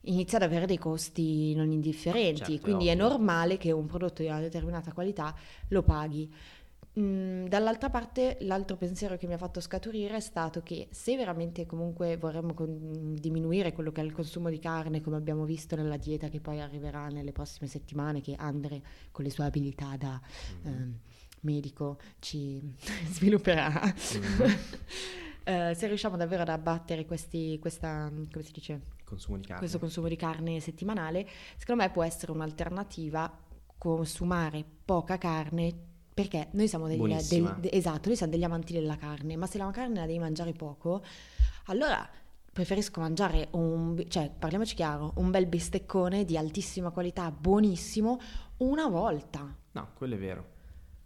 inizia 0.09 0.37
ad 0.37 0.43
avere 0.43 0.65
dei 0.65 0.77
costi 0.77 1.53
non 1.55 1.71
indifferenti, 1.71 2.37
Certo, 2.37 2.53
è 2.55 2.59
quindi 2.59 2.87
è, 2.87 2.91
ovvio. 2.93 3.07
normale 3.07 3.57
che 3.57 3.71
un 3.71 3.85
prodotto 3.85 4.21
di 4.21 4.27
una 4.27 4.39
determinata 4.39 4.91
qualità 4.93 5.33
lo 5.69 5.83
paghi. 5.83 6.31
Mm, 6.99 7.45
dall'altra 7.45 7.89
parte, 7.89 8.37
l'altro 8.41 8.75
pensiero 8.75 9.15
che 9.15 9.27
mi 9.27 9.33
ha 9.33 9.37
fatto 9.37 9.61
scaturire 9.61 10.15
è 10.15 10.19
stato 10.19 10.61
che 10.63 10.87
se 10.91 11.15
veramente 11.15 11.65
comunque 11.67 12.17
vorremmo 12.17 12.53
con- 12.53 13.15
diminuire 13.17 13.71
quello 13.73 13.91
che 13.91 14.01
è 14.01 14.03
il 14.03 14.11
consumo 14.11 14.49
di 14.49 14.57
carne, 14.59 14.99
come 14.99 15.15
abbiamo 15.15 15.45
visto 15.45 15.75
nella 15.75 15.97
dieta 15.97 16.27
che 16.29 16.39
poi 16.41 16.59
arriverà 16.59 17.07
nelle 17.07 17.31
prossime 17.31 17.67
settimane, 17.69 18.21
che 18.21 18.33
Andre 18.37 18.81
con 19.11 19.23
le 19.23 19.29
sue 19.29 19.45
abilità 19.45 19.95
da 19.97 20.19
Mhm. 20.63 20.71
ehm, 20.71 20.99
medico 21.41 21.99
ci 22.19 22.59
svilupperà. 23.11 23.69
Mhm. 23.81 24.55
Eh, 25.41 25.73
se 25.73 25.87
riusciamo 25.87 26.15
davvero 26.15 26.43
ad 26.43 26.49
abbattere 26.49 27.05
questi, 27.07 27.57
questa, 27.59 28.07
come 28.31 28.43
si 28.43 28.51
dice, 28.51 28.81
Consumo 29.09 29.37
di 29.37 29.43
carne. 29.43 29.59
questo 29.59 29.79
consumo 29.79 30.07
di 30.07 30.15
carne 30.15 30.59
settimanale, 30.59 31.27
secondo 31.57 31.81
me 31.81 31.89
può 31.89 32.03
essere 32.03 32.31
un'alternativa 32.31 33.31
consumare 33.77 34.63
poca 34.85 35.17
carne 35.17 35.73
perché 36.13 36.49
noi 36.51 36.67
siamo 36.67 36.87
degli, 36.87 36.99
del- 37.29 37.55
de- 37.59 37.69
esatto, 37.71 38.07
noi 38.09 38.17
siamo 38.17 38.31
degli 38.31 38.43
amanti 38.43 38.73
della 38.73 38.97
carne, 38.97 39.35
ma 39.37 39.47
se 39.47 39.57
la 39.57 39.71
carne 39.71 39.95
la 40.01 40.05
devi 40.05 40.19
mangiare 40.19 40.51
poco, 40.51 41.01
allora 41.65 42.07
preferisco 42.51 42.99
mangiare 42.99 43.47
un, 43.51 44.03
cioè 44.09 44.29
parliamoci 44.37 44.75
chiaro, 44.75 45.13
un 45.15 45.31
bel 45.31 45.45
bisteccone 45.45 46.25
di 46.25 46.37
altissima 46.37 46.89
qualità, 46.89 47.31
buonissimo, 47.31 48.19
una 48.57 48.89
volta. 48.89 49.55
No, 49.71 49.89
quello 49.93 50.15
è 50.15 50.17
vero. 50.17 50.57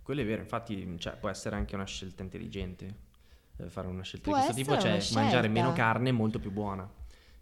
Quello 0.01 0.21
è 0.21 0.25
vero, 0.25 0.41
infatti 0.41 0.95
cioè, 0.97 1.15
può 1.15 1.29
essere 1.29 1.55
anche 1.55 1.75
una 1.75 1.85
scelta 1.85 2.23
intelligente 2.23 2.95
eh, 3.57 3.69
fare 3.69 3.87
una 3.87 4.01
scelta 4.01 4.29
Può 4.31 4.39
di 4.39 4.45
questo 4.45 4.61
tipo, 4.61 4.77
cioè 4.81 4.99
mangiare 5.13 5.47
meno 5.47 5.73
carne 5.73 6.11
molto 6.11 6.39
più 6.39 6.51
buona. 6.51 6.89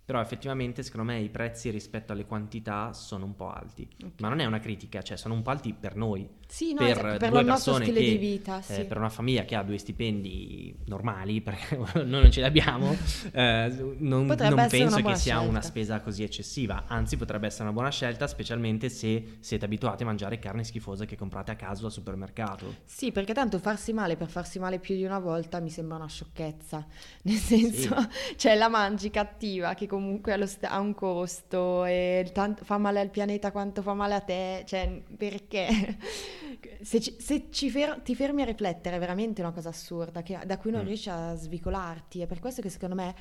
Però 0.03 0.19
effettivamente 0.19 0.83
secondo 0.83 1.11
me 1.11 1.19
i 1.19 1.29
prezzi 1.29 1.69
rispetto 1.69 2.11
alle 2.11 2.25
quantità 2.25 2.91
sono 2.93 3.25
un 3.25 3.35
po' 3.35 3.49
alti. 3.49 3.87
Ok. 4.03 4.19
Ma 4.19 4.29
non 4.29 4.39
è 4.39 4.45
una 4.45 4.59
critica, 4.59 5.01
cioè 5.01 5.15
sono 5.15 5.33
un 5.33 5.41
po' 5.41 5.51
alti 5.51 5.73
per 5.73 5.95
noi. 5.95 6.27
Sì, 6.51 6.73
no, 6.73 6.79
per 6.79 6.97
esatto, 6.97 7.17
per 7.17 7.29
due 7.29 7.45
persone 7.45 7.85
stile 7.85 7.99
che, 8.01 8.09
di 8.09 8.17
vita, 8.17 8.59
eh, 8.59 8.61
sì. 8.61 8.83
per 8.83 8.97
una 8.97 9.07
famiglia 9.07 9.45
che 9.45 9.55
ha 9.55 9.63
due 9.63 9.77
stipendi 9.77 10.75
normali, 10.87 11.39
perché 11.41 11.77
noi 11.77 12.21
non 12.21 12.29
ce 12.29 12.41
li 12.41 12.45
abbiamo, 12.45 12.93
eh, 13.31 13.73
non, 13.99 14.25
non 14.25 14.67
penso 14.69 15.01
che 15.01 15.15
sia 15.15 15.39
una 15.39 15.61
spesa 15.61 16.01
così 16.01 16.23
eccessiva, 16.23 16.83
anzi 16.87 17.15
potrebbe 17.15 17.47
essere 17.47 17.63
una 17.63 17.71
buona 17.71 17.89
scelta, 17.89 18.27
specialmente 18.27 18.89
se 18.89 19.37
siete 19.39 19.63
abituati 19.63 20.03
a 20.03 20.07
mangiare 20.07 20.39
carne 20.39 20.65
schifosa 20.65 21.05
che 21.05 21.15
comprate 21.15 21.51
a 21.51 21.55
caso 21.55 21.85
al 21.85 21.93
supermercato. 21.93 22.79
Sì, 22.83 23.13
perché 23.13 23.33
tanto 23.33 23.57
farsi 23.57 23.93
male 23.93 24.17
per 24.17 24.27
farsi 24.27 24.59
male 24.59 24.79
più 24.79 24.95
di 24.95 25.05
una 25.05 25.19
volta 25.19 25.61
mi 25.61 25.69
sembra 25.69 25.95
una 25.95 26.09
sciocchezza. 26.09 26.85
Nel 27.23 27.37
senso, 27.37 27.95
cioè 28.35 28.55
la 28.55 28.67
mangi 28.67 29.09
cattiva 29.09 29.73
che 29.73 29.87
comunque 29.87 30.00
lo 30.37 30.45
st- 30.45 30.63
ha 30.65 30.79
un 30.79 30.93
costo 30.93 31.85
e 31.85 32.29
tanto 32.33 32.63
fa 32.63 32.77
male 32.77 32.99
al 32.99 33.09
pianeta 33.09 33.51
quanto 33.51 33.81
fa 33.81 33.93
male 33.93 34.13
a 34.15 34.19
te. 34.21 34.63
Cioè, 34.65 35.01
perché? 35.17 35.67
Se, 36.81 36.99
ci, 36.99 37.15
se 37.19 37.47
ci 37.51 37.69
fer- 37.69 38.01
ti 38.01 38.15
fermi 38.15 38.41
a 38.41 38.45
riflettere 38.45 38.95
è 38.97 38.99
veramente 38.99 39.41
una 39.41 39.51
cosa 39.51 39.69
assurda 39.69 40.21
che- 40.23 40.39
da 40.45 40.57
cui 40.57 40.71
non 40.71 40.81
Mm. 40.81 40.85
riesci 40.87 41.09
a 41.09 41.33
svicolarti. 41.35 42.21
È 42.21 42.27
per 42.27 42.39
questo 42.39 42.61
che 42.61 42.69
secondo 42.69 42.95
me 42.95 43.15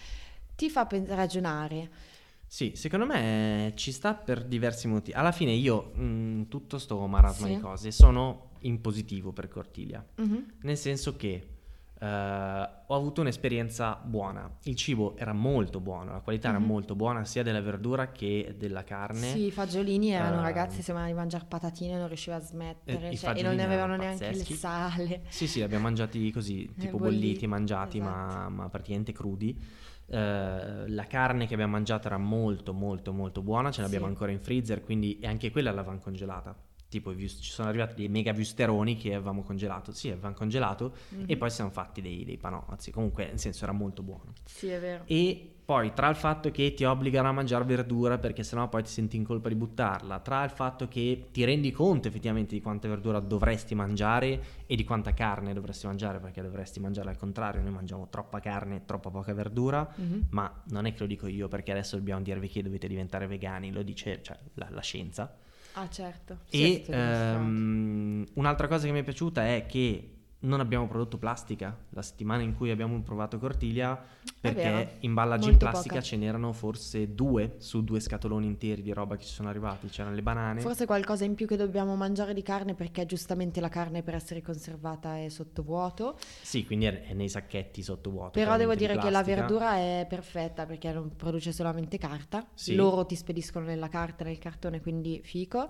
ti 0.56 0.68
fa 0.70 0.86
pen- 0.86 1.06
ragionare. 1.06 1.90
Sì, 2.46 2.72
secondo 2.74 3.06
me 3.06 3.72
ci 3.76 3.92
sta 3.92 4.14
per 4.14 4.44
diversi 4.44 4.88
motivi. 4.88 5.16
Alla 5.16 5.30
fine 5.32 5.52
io, 5.52 5.92
mh, 5.94 6.48
tutto 6.48 6.78
sto 6.78 7.06
marasma 7.06 7.46
Sì. 7.46 7.54
di 7.54 7.60
cose, 7.60 7.90
sono 7.92 8.50
in 8.60 8.80
positivo 8.80 9.30
per 9.32 9.48
Cortiglia. 9.48 10.04
Mhm. 10.16 10.54
Nel 10.62 10.76
senso 10.76 11.14
che 11.16 11.46
eh, 12.02 12.68
ho 12.86 12.94
avuto 12.94 13.20
un'esperienza 13.20 14.00
buona. 14.02 14.50
Il 14.62 14.74
cibo 14.74 15.16
era 15.16 15.32
molto 15.32 15.80
buono, 15.80 16.12
la 16.12 16.20
qualità 16.20 16.48
era 16.48 16.58
Mhm. 16.58 16.64
molto 16.66 16.94
buona 16.94 17.24
sia 17.24 17.42
della 17.42 17.60
verdura 17.60 18.10
che 18.10 18.54
della 18.58 18.82
carne. 18.84 19.18
Sì, 19.20 19.46
i 19.46 19.50
fagiolini 19.50 20.10
erano 20.10 20.38
Eh, 20.38 20.42
ragazzi, 20.42 20.82
sembrava 20.82 21.08
di 21.10 21.14
mangiare 21.14 21.44
patatine, 21.46 21.98
non 21.98 22.08
riusciva 22.08 22.36
a 22.36 22.40
smettere, 22.40 23.10
Eh, 23.10 23.16
cioè, 23.16 23.36
e 23.36 23.42
non 23.42 23.54
ne 23.54 23.64
avevano 23.64 23.96
neanche 23.96 24.26
il 24.28 24.44
sale. 24.46 25.22
Sì, 25.28 25.46
sì, 25.46 25.58
li 25.58 25.64
abbiamo 25.64 25.84
mangiati 25.84 26.30
così, 26.32 26.64
tipo 26.78 26.96
bolliti, 26.98 27.20
bolliti, 27.20 27.46
mangiati, 27.46 28.00
ma, 28.00 28.26
esatto. 28.28 28.50
ma 28.50 28.68
praticamente 28.68 29.12
crudi. 29.12 29.62
Eh, 30.12 30.88
la 30.88 31.04
carne 31.04 31.46
che 31.46 31.54
abbiamo 31.54 31.72
mangiato 31.72 32.06
era 32.08 32.18
molto, 32.18 32.72
molto, 32.72 33.12
molto 33.12 33.42
buona, 33.42 33.70
ce 33.70 33.82
l'abbiamo 33.82 34.06
Sì. 34.06 34.10
ancora 34.12 34.32
in 34.32 34.40
freezer, 34.40 34.82
quindi 34.82 35.18
e 35.20 35.26
anche 35.28 35.50
quella 35.52 35.70
l'avevamo 35.70 36.00
congelata. 36.00 36.56
Tipo, 36.90 37.16
ci 37.16 37.28
sono 37.28 37.68
arrivati 37.68 37.94
dei 37.94 38.08
mega 38.08 38.32
wusteroni 38.32 38.96
che 38.96 39.14
avevamo 39.14 39.42
congelato. 39.42 39.92
Sì, 39.92 40.08
avevamo 40.10 40.34
congelato 40.34 40.92
Mhm. 41.10 41.24
e 41.28 41.36
poi 41.36 41.48
siamo 41.48 41.70
fatti 41.70 42.00
dei, 42.02 42.24
dei 42.24 42.36
panozzi. 42.36 42.90
Comunque, 42.90 43.26
nel 43.26 43.38
senso, 43.38 43.62
era 43.62 43.70
molto 43.72 44.02
buono. 44.02 44.32
Sì, 44.44 44.66
è 44.66 44.80
vero. 44.80 45.04
E 45.06 45.52
poi 45.64 45.92
tra 45.94 46.08
il 46.08 46.16
fatto 46.16 46.50
che 46.50 46.74
ti 46.74 46.82
obbligano 46.82 47.28
a 47.28 47.32
mangiare 47.32 47.62
verdura 47.62 48.18
perché 48.18 48.42
sennò 48.42 48.68
poi 48.68 48.82
ti 48.82 48.90
senti 48.90 49.16
in 49.16 49.22
colpa 49.22 49.48
di 49.48 49.54
buttarla, 49.54 50.18
tra 50.18 50.42
il 50.42 50.50
fatto 50.50 50.88
che 50.88 51.28
ti 51.30 51.44
rendi 51.44 51.70
conto 51.70 52.08
effettivamente 52.08 52.56
di 52.56 52.60
quanta 52.60 52.88
verdura 52.88 53.20
dovresti 53.20 53.76
mangiare 53.76 54.42
e 54.66 54.74
di 54.74 54.82
quanta 54.82 55.14
carne 55.14 55.52
dovresti 55.54 55.86
mangiare 55.86 56.18
perché 56.18 56.42
dovresti 56.42 56.80
mangiare 56.80 57.10
al 57.10 57.16
contrario, 57.16 57.62
noi 57.62 57.70
mangiamo 57.70 58.08
troppa 58.10 58.40
carne 58.40 58.76
e 58.78 58.84
troppa 58.84 59.10
poca 59.10 59.32
verdura, 59.32 59.88
Mhm. 59.94 60.26
ma 60.30 60.52
non 60.70 60.86
è 60.86 60.92
che 60.92 60.98
lo 60.98 61.06
dico 61.06 61.28
io 61.28 61.46
perché 61.46 61.70
adesso 61.70 61.94
dobbiamo 61.96 62.20
dirvi 62.22 62.48
che 62.48 62.64
dovete 62.64 62.88
diventare 62.88 63.28
vegani, 63.28 63.70
lo 63.70 63.82
dice 63.82 64.20
cioè, 64.24 64.36
la, 64.54 64.66
la 64.70 64.80
scienza. 64.82 65.32
Ah, 65.72 65.88
certo. 65.88 66.40
È 66.48 66.56
E 66.56 66.86
ehm, 66.90 68.26
un'altra 68.34 68.66
cosa 68.66 68.86
che 68.86 68.92
mi 68.92 69.00
è 69.00 69.02
piaciuta 69.04 69.46
è 69.46 69.66
che 69.66 70.19
non 70.40 70.60
abbiamo 70.60 70.86
prodotto 70.86 71.18
plastica 71.18 71.76
la 71.90 72.02
settimana 72.02 72.42
in 72.42 72.54
cui 72.54 72.70
abbiamo 72.70 72.98
provato 73.02 73.38
Cortiglia 73.38 74.02
vero, 74.40 74.54
perché 74.54 74.96
imballaggi 75.00 75.50
in 75.50 75.58
plastica 75.58 75.96
poca. 75.96 76.06
ce 76.06 76.16
n'erano 76.16 76.52
forse 76.52 77.14
due 77.14 77.56
su 77.58 77.84
due 77.84 78.00
scatoloni 78.00 78.46
interi 78.46 78.80
di 78.80 78.92
roba 78.92 79.16
che 79.16 79.24
ci 79.24 79.32
sono 79.32 79.48
arrivati. 79.48 79.88
C'erano 79.88 80.14
le 80.14 80.22
banane. 80.22 80.60
Forse 80.60 80.86
qualcosa 80.86 81.24
in 81.24 81.34
più 81.34 81.46
che 81.46 81.56
dobbiamo 81.56 81.94
mangiare 81.94 82.32
di 82.32 82.42
carne 82.42 82.74
perché 82.74 83.04
giustamente 83.04 83.60
la 83.60 83.68
carne 83.68 84.02
per 84.02 84.14
essere 84.14 84.40
conservata 84.40 85.18
è 85.18 85.28
sottovuoto. 85.28 86.16
Sì, 86.40 86.64
quindi 86.64 86.86
è, 86.86 87.12
nei 87.12 87.28
sacchetti 87.28 87.82
sottovuoto. 87.82 88.30
Però 88.30 88.56
devo 88.56 88.74
dire 88.74 88.96
che 88.96 89.10
la 89.10 89.22
verdura 89.22 89.76
è 89.76 90.06
perfetta 90.08 90.64
perché 90.64 90.90
non 90.92 91.14
produce 91.16 91.52
solamente 91.52 91.98
carta. 91.98 92.46
Sì. 92.54 92.74
Loro 92.74 93.04
ti 93.04 93.14
spediscono 93.14 93.66
nella 93.66 93.88
carta, 93.88 94.24
nel 94.24 94.38
cartone, 94.38 94.80
quindi 94.80 95.20
fico. 95.22 95.68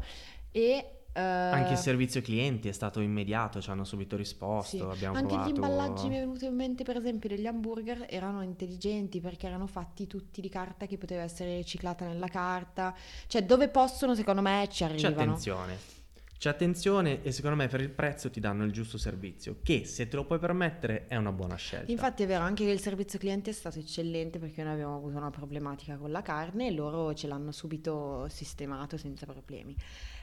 E 0.52 0.99
eh, 1.12 1.20
Anche 1.20 1.72
il 1.72 1.78
servizio 1.78 2.20
clienti 2.20 2.68
è 2.68 2.72
stato 2.72 3.00
immediato, 3.00 3.60
ci 3.60 3.70
hanno 3.70 3.84
subito 3.84 4.16
risposto, 4.16 4.76
sì. 4.76 4.80
abbiamo 4.80 5.16
Anche 5.16 5.28
provato... 5.28 5.50
gli 5.50 5.54
imballaggi 5.54 6.08
mi 6.08 6.16
è 6.16 6.20
venuto 6.20 6.44
in 6.44 6.54
mente, 6.54 6.84
per 6.84 6.96
esempio, 6.96 7.28
degli 7.28 7.46
hamburger 7.46 8.06
erano 8.08 8.42
intelligenti 8.42 9.20
perché 9.20 9.46
erano 9.46 9.66
fatti 9.66 10.06
tutti 10.06 10.40
di 10.40 10.48
carta 10.48 10.86
che 10.86 10.98
poteva 10.98 11.22
essere 11.22 11.56
riciclata 11.56 12.06
nella 12.06 12.28
carta. 12.28 12.94
Cioè, 13.26 13.42
dove 13.44 13.68
possono, 13.68 14.14
secondo 14.14 14.40
me, 14.40 14.68
ci 14.70 14.84
C'è 14.84 14.90
arrivano. 14.90 15.20
attenzione. 15.20 15.98
C'è 16.40 16.48
attenzione 16.48 17.22
e 17.22 17.32
secondo 17.32 17.54
me 17.54 17.68
per 17.68 17.82
il 17.82 17.90
prezzo 17.90 18.30
ti 18.30 18.40
danno 18.40 18.64
il 18.64 18.72
giusto 18.72 18.96
servizio, 18.96 19.58
che 19.62 19.84
se 19.84 20.08
te 20.08 20.16
lo 20.16 20.24
puoi 20.24 20.38
permettere 20.38 21.06
è 21.06 21.16
una 21.16 21.32
buona 21.32 21.56
scelta. 21.56 21.92
Infatti 21.92 22.22
è 22.22 22.26
vero, 22.26 22.44
anche 22.44 22.64
che 22.64 22.70
il 22.70 22.80
servizio 22.80 23.18
cliente 23.18 23.50
è 23.50 23.52
stato 23.52 23.78
eccellente 23.78 24.38
perché 24.38 24.62
noi 24.62 24.72
abbiamo 24.72 24.96
avuto 24.96 25.18
una 25.18 25.28
problematica 25.28 25.98
con 25.98 26.10
la 26.10 26.22
carne 26.22 26.68
e 26.68 26.70
loro 26.70 27.12
ce 27.12 27.26
l'hanno 27.26 27.52
subito 27.52 28.26
sistemato 28.30 28.96
senza 28.96 29.26
problemi. 29.26 29.76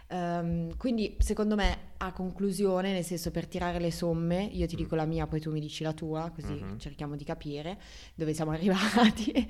Ehm, 0.09 0.77
quindi 0.77 1.15
secondo 1.19 1.55
me 1.55 1.85
a 1.97 2.11
conclusione, 2.13 2.93
nel 2.93 3.03
senso 3.03 3.31
per 3.31 3.47
tirare 3.47 3.79
le 3.79 3.91
somme, 3.91 4.43
io 4.43 4.65
ti 4.67 4.75
dico 4.75 4.95
la 4.95 5.05
mia, 5.05 5.27
poi 5.27 5.39
tu 5.41 5.51
mi 5.51 5.59
dici 5.59 5.83
la 5.83 5.93
tua, 5.93 6.31
così 6.33 6.53
Mhm. 6.53 6.77
cerchiamo 6.79 7.15
di 7.15 7.23
capire 7.23 7.77
dove 8.15 8.33
siamo 8.33 8.51
arrivati. 9.31 9.31
Eh, 9.31 9.45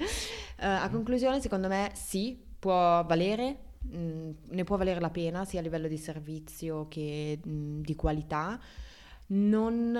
a 0.65 0.89
conclusione, 0.89 1.41
secondo 1.41 1.67
me 1.67 1.91
sì, 1.93 2.41
può 2.57 3.03
valere, 3.05 3.57
mh, 3.81 4.29
ne 4.49 4.63
può 4.63 4.77
valere 4.77 4.99
la 4.99 5.09
pena 5.11 5.45
sia 5.45 5.59
a 5.59 5.63
livello 5.63 5.87
di 5.87 5.97
servizio 5.97 6.87
che 6.87 7.39
mh, 7.43 7.81
di 7.81 7.95
qualità. 7.95 8.59
Non 9.29 9.91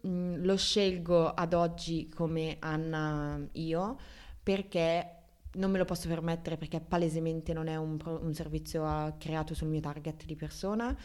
mh, 0.00 0.44
lo 0.44 0.56
scelgo 0.56 1.28
ad 1.34 1.54
oggi 1.54 2.08
come 2.08 2.56
Anna 2.60 3.40
io 3.52 3.98
perché 4.42 5.19
non 5.52 5.70
me 5.70 5.78
lo 5.78 5.84
posso 5.84 6.08
permettere 6.08 6.56
perché 6.56 6.80
palesemente 6.80 7.52
non 7.52 7.66
è 7.66 7.76
un, 7.76 7.98
un 8.04 8.34
servizio 8.34 8.84
ah, 8.86 9.14
creato 9.18 9.54
sul 9.54 9.68
mio 9.68 9.80
target 9.80 10.24
di 10.24 10.36
persona. 10.36 10.96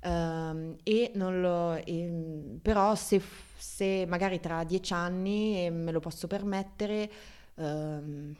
Ehm, 0.00 0.76
e 0.84 1.10
non 1.14 1.40
lo, 1.40 1.74
ehm, 1.74 2.58
però 2.62 2.94
se, 2.94 3.20
se 3.56 4.04
magari 4.06 4.38
tra 4.40 4.62
dieci 4.64 4.92
anni 4.92 5.64
eh, 5.66 5.70
me 5.70 5.90
lo 5.90 6.00
posso 6.00 6.26
permettere, 6.28 7.10
ehm, 7.56 8.34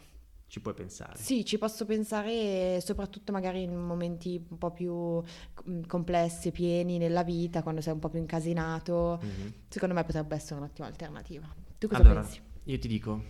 Ci 0.46 0.60
puoi 0.60 0.74
pensare. 0.74 1.18
sì, 1.18 1.44
ci 1.44 1.58
posso 1.58 1.84
pensare 1.84 2.80
soprattutto 2.80 3.32
magari 3.32 3.62
in 3.62 3.74
momenti 3.76 4.42
un 4.48 4.56
po' 4.58 4.70
più 4.70 5.20
mm, 5.68 5.82
complessi, 5.86 6.52
pieni 6.52 6.96
nella 6.98 7.24
vita, 7.24 7.62
quando 7.62 7.80
sei 7.80 7.92
un 7.94 7.98
po' 7.98 8.08
più 8.08 8.20
incasinato. 8.20 9.18
Mhm. 9.22 9.52
Secondo 9.68 9.94
me 9.94 10.04
potrebbe 10.04 10.36
essere 10.36 10.60
un'ottima 10.60 10.86
alternativa. 10.86 11.52
Tu 11.76 11.88
cosa 11.88 12.00
Allora, 12.02 12.20
pensi? 12.20 12.40
io 12.64 12.78
ti 12.78 12.88
dico, 12.88 13.22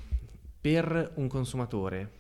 per 0.71 1.13
un 1.15 1.29
consumatore 1.29 2.13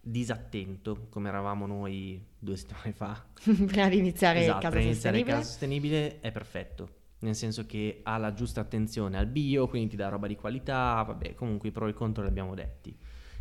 disattento, 0.00 1.06
come 1.08 1.28
eravamo 1.28 1.66
noi 1.66 2.24
due 2.38 2.56
settimane 2.56 2.92
fa, 2.92 3.24
Prima 3.66 3.88
di 3.88 3.98
iniziare 3.98 4.38
il 4.38 4.44
esatto, 4.44 4.60
caso 4.60 4.72
per 4.74 4.82
iniziare 4.82 5.18
il 5.18 5.24
sostenibile. 5.24 5.36
caso 5.36 5.48
sostenibile 5.48 6.20
è 6.20 6.32
perfetto. 6.32 6.88
Nel 7.18 7.34
senso 7.34 7.64
che 7.66 8.00
ha 8.02 8.18
la 8.18 8.32
giusta 8.34 8.60
attenzione 8.60 9.16
al 9.16 9.26
bio, 9.26 9.68
quindi 9.68 9.90
ti 9.90 9.96
dà 9.96 10.08
roba 10.08 10.26
di 10.26 10.36
qualità, 10.36 11.02
vabbè, 11.06 11.34
comunque 11.34 11.68
i 11.70 11.72
pro 11.72 11.86
e 11.86 11.90
i 11.90 11.94
contro 11.94 12.22
li 12.22 12.28
abbiamo 12.28 12.54
detti. 12.54 12.96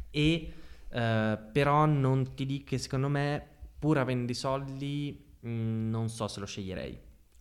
E 0.09 0.53
eh, 0.89 1.39
però 1.51 1.85
non 1.85 2.33
ti 2.35 2.45
dico 2.45 2.65
che 2.69 2.77
secondo 2.77 3.09
me, 3.09 3.45
pur 3.77 3.97
avendo 3.97 4.31
i 4.31 4.35
soldi, 4.35 5.25
mh, 5.41 5.49
non 5.89 6.07
so 6.09 6.27
se 6.27 6.39
lo 6.39 6.45
sceglierei. 6.45 6.91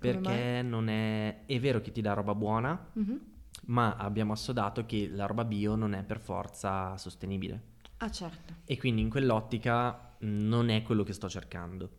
Come 0.01 0.13
Perché 0.21 0.63
non 0.63 0.89
è... 0.89 1.45
È 1.47 1.59
vero 1.61 1.81
che 1.81 1.93
ti 1.93 2.01
dà 2.01 2.13
roba 2.15 2.35
buona, 2.35 2.91
Mhm. 2.95 3.21
Ma 3.67 3.97
abbiamo 3.97 4.33
assodato 4.33 4.85
che 4.87 5.09
la 5.11 5.27
roba 5.27 5.45
bio 5.45 5.75
non 5.75 5.95
è 5.95 6.03
per 6.03 6.19
forza 6.21 6.97
sostenibile. 6.97 7.73
Ah, 7.99 8.11
certo. 8.11 8.55
E 8.65 8.77
quindi 8.79 9.01
in 9.03 9.11
quell'ottica 9.11 10.15
mh, 10.19 10.27
non 10.27 10.69
è 10.69 10.83
quello 10.83 11.03
che 11.03 11.13
sto 11.13 11.29
cercando. 11.29 11.91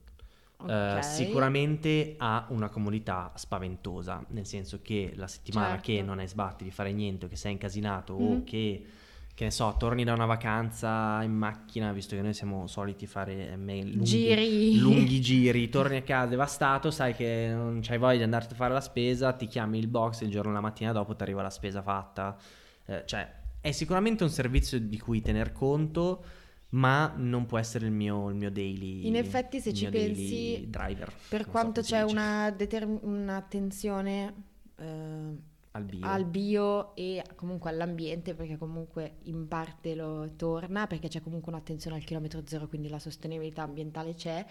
Eh, 0.68 0.98
Ok. 0.98 1.04
sicuramente 1.04 2.16
ha 2.18 2.46
una 2.50 2.70
comodità 2.70 3.32
spaventosa, 3.36 4.26
nel 4.30 4.46
senso 4.46 4.82
che 4.82 5.14
la 5.16 5.28
settimana 5.28 5.68
Certo. 5.70 5.84
che 5.84 6.02
non 6.02 6.20
hai 6.20 6.28
sbatti 6.28 6.64
di 6.64 6.72
fare 6.72 6.92
niente, 6.92 7.26
o 7.26 7.30
che 7.30 7.36
sei 7.36 7.52
incasinato 7.54 8.14
o 8.14 8.36
Mhm. 8.38 8.44
che, 8.46 8.86
che 9.36 9.44
ne 9.44 9.52
so, 9.52 9.76
torni 9.78 10.06
da 10.06 10.14
una 10.14 10.26
vacanza 10.26 11.22
in 11.22 11.34
macchina, 11.34 11.92
visto 11.92 12.16
che 12.16 12.22
noi 12.22 12.34
siamo 12.34 12.68
soliti 12.68 13.06
fare 13.06 13.50
eh, 13.52 13.58
lunghi, 13.58 14.04
Giri. 14.04 14.78
lunghi 14.80 15.20
giri, 15.22 15.68
torni 15.68 15.98
a 15.98 16.02
casa 16.04 16.28
devastato, 16.28 16.90
sai 16.90 17.14
che 17.14 17.52
non 17.54 17.80
c'hai 17.82 17.98
voglia 17.98 18.18
di 18.18 18.24
andarti 18.24 18.54
a 18.54 18.56
fare 18.56 18.72
la 18.74 18.80
spesa, 18.80 19.34
ti 19.34 19.48
chiami 19.48 19.78
il 19.78 19.88
box 19.88 20.22
il 20.22 20.30
giorno 20.30 20.54
la 20.54 20.62
mattina 20.62 20.94
dopo 20.94 21.18
ti 21.18 21.24
arriva 21.24 21.42
la 21.42 21.50
spesa 21.50 21.82
fatta. 21.82 22.38
Eh, 22.86 23.04
cioè, 23.06 23.30
è 23.60 23.72
sicuramente 23.72 24.24
un 24.24 24.30
servizio 24.30 24.80
di 24.80 24.98
cui 24.98 25.20
tener 25.20 25.52
conto, 25.52 26.24
ma 26.70 27.14
non 27.18 27.46
può 27.46 27.58
essere 27.58 27.88
il 27.88 27.92
mio, 27.92 28.30
il 28.30 28.36
mio 28.36 28.50
daily. 28.50 29.06
In 29.06 29.18
effetti, 29.18 29.60
se 29.60 29.74
ci 29.74 29.90
pensi, 29.90 30.66
driver. 30.70 31.12
Per 31.28 31.44
so 31.44 31.50
quanto 31.50 31.84
si 31.84 31.92
c'è 31.92 32.04
una 32.04 32.52
determ- 32.52 33.00
un'attenzione 33.02 34.34
eh, 34.78 35.38
al 35.76 35.84
bio. 35.84 36.08
al 36.08 36.26
bio 36.26 36.96
e 36.96 37.22
comunque 37.36 37.70
all'ambiente, 37.70 38.34
perché 38.34 38.58
comunque 38.58 39.18
in 39.24 39.48
parte 39.48 39.94
lo 39.94 40.32
torna, 40.36 40.88
perché 40.88 41.10
c'è 41.10 41.22
comunque 41.22 41.52
un'attenzione 41.52 41.98
al 41.98 42.04
chilometro 42.04 42.42
zero, 42.46 42.68
quindi 42.68 42.88
la 42.88 43.00
sostenibilità 43.00 43.64
ambientale 43.64 44.14
c'è. 44.14 44.46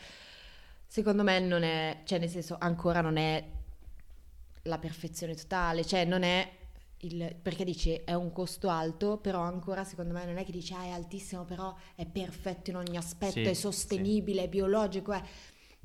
Secondo 0.87 1.23
me 1.23 1.41
non 1.41 1.63
è, 1.63 2.03
cioè 2.05 2.19
nel 2.19 2.29
senso 2.29 2.57
ancora 2.59 3.01
non 3.01 3.17
è 3.17 3.43
la 4.63 4.79
perfezione 4.79 5.35
totale, 5.35 5.85
cioè 5.85 6.05
non 6.05 6.23
è 6.23 6.49
il, 6.99 7.35
perché 7.41 7.65
dici 7.65 7.93
è 7.93 8.13
un 8.13 8.31
costo 8.31 8.69
alto, 8.69 9.17
però 9.17 9.41
ancora 9.41 9.83
secondo 9.85 10.13
me 10.13 10.27
non 10.27 10.37
è 10.37 10.45
che 10.45 10.53
dici 10.53 10.75
ah 10.75 10.85
è 10.85 10.91
altissimo, 10.91 11.45
però 11.45 11.75
è 11.95 12.07
perfetto 12.07 12.71
in 12.71 12.77
ogni 12.77 12.97
aspetto, 12.99 13.33
Sì, 13.33 13.43
è 13.45 13.55
sostenibile, 13.55 14.45
è 14.45 14.49
biologico, 14.49 15.13
è... 15.13 15.23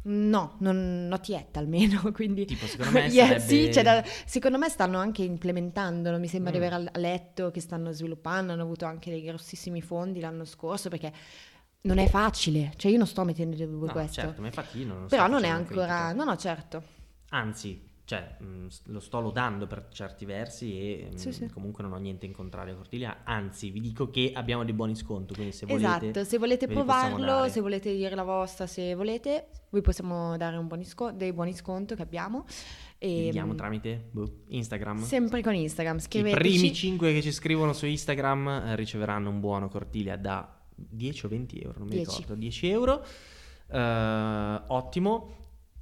No, 0.01 0.55
non 0.59 1.07
not 1.07 1.27
yet 1.27 1.55
almeno, 1.57 2.01
quindi... 2.13 2.45
Tipo, 2.45 2.65
secondo 2.67 2.91
me 2.93 3.07
Yeah, 3.12 3.27
sarebbe- 3.39 3.39
sì, 3.41 3.67
c'è 3.69 3.83
da- 3.83 4.03
secondo 4.25 4.57
me 4.57 4.69
stanno 4.69 4.97
anche 4.97 5.23
implementandolo, 5.23 6.17
mi 6.17 6.27
sembra 6.27 6.51
di 6.51 6.57
Mm. 6.57 6.62
aver 6.62 6.73
al- 6.73 6.91
letto 6.95 7.51
che 7.51 7.59
stanno 7.59 7.91
sviluppando, 7.91 8.53
hanno 8.53 8.63
avuto 8.63 8.85
anche 8.85 9.09
dei 9.12 9.21
grossissimi 9.23 9.81
fondi 9.81 10.19
l'anno 10.21 10.45
scorso 10.45 10.89
perché 10.89 11.12
non 11.81 11.97
è 11.97 12.07
facile, 12.07 12.73
cioè 12.77 12.91
io 12.91 12.97
non 12.97 13.07
sto 13.07 13.23
mettendo 13.23 13.55
in 13.55 13.69
dubbio 13.69 13.88
No, 13.88 13.91
questo, 13.93 14.21
certo, 14.21 14.41
ma 14.41 14.47
infatti 14.47 14.79
io 14.79 14.88
non 14.88 15.05
però 15.07 15.23
sto 15.23 15.31
non 15.33 15.43
è 15.43 15.47
ancora... 15.49 15.85
critica. 15.85 16.13
No, 16.13 16.23
no, 16.23 16.35
certo. 16.38 16.83
Anzi, 17.29 17.88
cioè, 18.10 18.38
mh, 18.39 18.67
s- 18.69 18.82
lo 18.86 19.00
sto 19.00 19.19
lodando 19.19 19.67
per 19.67 19.89
certi 19.91 20.26
versi 20.26 20.80
e 20.80 21.10
mh, 21.12 21.15
Sì, 21.15 21.32
sì. 21.32 21.48
comunque 21.50 21.84
non 21.84 21.93
ho 21.93 21.98
niente 21.98 22.26
in 22.26 22.32
contrario 22.32 22.74
a 22.74 22.78
Cortiglia. 22.78 23.17
Anzi, 23.24 23.69
vi 23.69 23.80
dico 23.80 24.10
che 24.10 24.32
abbiamo 24.34 24.63
dei 24.65 24.74
buoni 24.74 24.95
sconti, 24.95 25.36
quindi 25.36 25.52
se 25.52 25.67
volete... 25.67 26.08
Esatto, 26.10 26.24
se 26.24 26.39
volete 26.39 26.65
provarlo, 26.67 27.48
se 27.50 27.62
volete 27.62 27.93
dire 27.95 28.15
la 28.15 28.24
vostra, 28.24 28.65
se 28.65 28.95
volete, 28.95 29.50
vi 29.69 29.82
possiamo 29.82 30.36
dare 30.38 30.58
un 30.58 30.65
buoni 30.65 30.86
sco- 30.86 31.12
dei 31.12 31.32
buoni 31.34 31.54
sconto 31.54 31.93
che 31.93 32.02
abbiamo. 32.02 32.45
E, 32.98 33.30
diamo 33.32 33.54
tramite 33.54 34.08
boh, 34.10 34.28
Instagram. 34.48 35.04
Sempre 35.04 35.43
con 35.43 35.54
Instagram, 35.54 35.98
I 35.98 36.02
scriveteci. 36.02 36.39
primi 36.39 36.74
5 36.74 37.13
che 37.13 37.22
ci 37.22 37.32
scrivono 37.32 37.74
su 37.74 37.86
Instagram 37.86 38.48
eh, 38.48 38.76
riceveranno 38.76 39.30
un 39.30 39.39
buono 39.39 39.69
Cortiglia 39.69 40.15
da 40.15 40.52
10 40.76 41.26
o 41.28 41.30
20 41.30 41.60
euro, 41.60 41.78
non 41.78 41.88
mi 41.89 41.93
10. 41.93 42.10
ricordo, 42.22 42.34
10 42.41 42.67
euro. 42.69 43.06
Eh, 43.72 44.62
ottimo. 44.67 45.36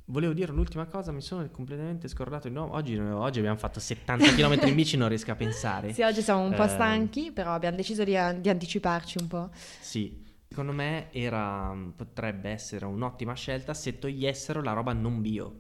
Volevo 0.10 0.32
dire 0.32 0.54
l'ultima 0.54 0.86
cosa, 0.86 1.12
mi 1.12 1.20
sono 1.22 1.46
completamente 1.52 2.08
scordato 2.08 2.48
di 2.48 2.54
nuovo. 2.54 2.74
Oggi, 2.76 2.98
oggi 2.98 3.40
abbiamo 3.40 3.58
fatto 3.58 3.82
70 3.82 4.34
km 4.36 4.66
in 4.68 4.74
bici, 4.76 4.96
non 4.96 5.10
riesco 5.10 5.32
a 5.32 5.36
pensare. 5.36 5.92
Sì, 5.94 6.02
oggi 6.02 6.22
siamo 6.22 6.44
un 6.44 6.54
po' 6.54 6.64
Eh, 6.64 6.70
stanchi, 6.70 7.32
però 7.34 7.52
abbiamo 7.52 7.76
deciso 7.76 8.06
di, 8.06 8.16
di 8.40 8.50
anticiparci 8.50 9.18
un 9.20 9.28
po'. 9.28 9.50
Sì, 9.82 10.24
secondo 10.48 10.72
me 10.72 11.12
era, 11.12 11.76
potrebbe 11.94 12.50
essere 12.52 12.86
un'ottima 12.86 13.34
scelta 13.34 13.74
se 13.74 14.00
togliessero 14.00 14.62
la 14.62 14.72
roba 14.72 14.94
non 14.94 15.20
bio. 15.22 15.56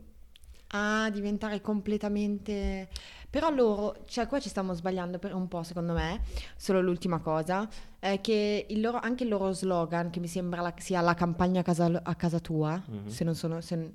a 0.69 1.09
diventare 1.09 1.59
completamente... 1.59 2.87
Però 3.29 3.49
loro, 3.49 4.03
cioè 4.05 4.25
qua 4.25 4.39
ci 4.39 4.47
stiamo 4.47 4.73
sbagliando 4.73 5.19
per 5.19 5.33
un 5.35 5.49
po' 5.49 5.61
secondo 5.61 5.91
me, 5.91 6.21
solo 6.55 6.79
l'ultima 6.81 7.19
cosa, 7.19 7.67
è 7.99 8.21
che 8.21 8.65
il 8.69 8.79
loro- 8.79 8.99
anche 9.01 9.23
il 9.25 9.29
loro 9.29 9.51
slogan, 9.51 10.09
che 10.09 10.21
mi 10.21 10.27
sembra 10.29 10.61
la- 10.61 10.73
sia 10.77 11.01
la 11.01 11.13
campagna 11.13 11.59
a 11.59 11.63
casa, 11.63 11.99
a 12.03 12.15
casa 12.15 12.39
tua, 12.39 12.81
Mhm. 12.87 13.07
se 13.07 13.23
non 13.25 13.35
sono, 13.35 13.59
se- 13.59 13.91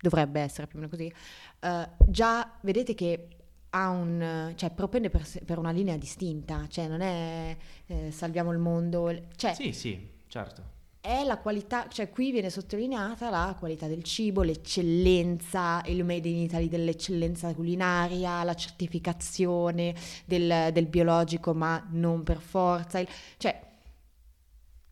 dovrebbe 0.00 0.40
essere 0.40 0.66
più 0.66 0.78
o 0.78 0.80
meno 0.82 0.90
così, 0.90 1.12
eh, 1.60 1.88
già 2.06 2.50
vedete 2.62 2.94
che 2.94 3.28
ha 3.70 3.88
un, 3.90 4.52
cioè 4.56 4.70
propende 4.70 5.10
per, 5.10 5.24
per 5.44 5.58
una 5.58 5.70
linea 5.70 5.96
distinta, 5.96 6.66
cioè 6.68 6.88
non 6.88 7.00
è 7.02 7.56
eh, 7.86 8.10
salviamo 8.10 8.50
il 8.52 8.58
mondo, 8.58 9.12
cioè 9.36 9.54
Sì, 9.54 9.72
sì, 9.72 10.08
certo. 10.26 10.62
è 11.00 11.22
la 11.24 11.38
qualità, 11.38 11.86
cioè 11.88 12.10
qui 12.10 12.30
viene 12.32 12.50
sottolineata 12.50 13.30
la 13.30 13.54
qualità 13.58 13.86
del 13.86 14.02
cibo, 14.02 14.42
l'eccellenza, 14.42 15.82
il 15.86 16.04
made 16.04 16.28
in 16.28 16.36
Italy 16.38 16.68
dell'eccellenza 16.68 17.54
culinaria, 17.54 18.42
la 18.44 18.54
certificazione 18.54 19.94
del, 20.24 20.70
del 20.72 20.86
biologico, 20.86 21.54
ma 21.54 21.86
non 21.92 22.22
per 22.22 22.38
forza. 22.38 22.98
il- 22.98 23.08
cioè, 23.38 23.68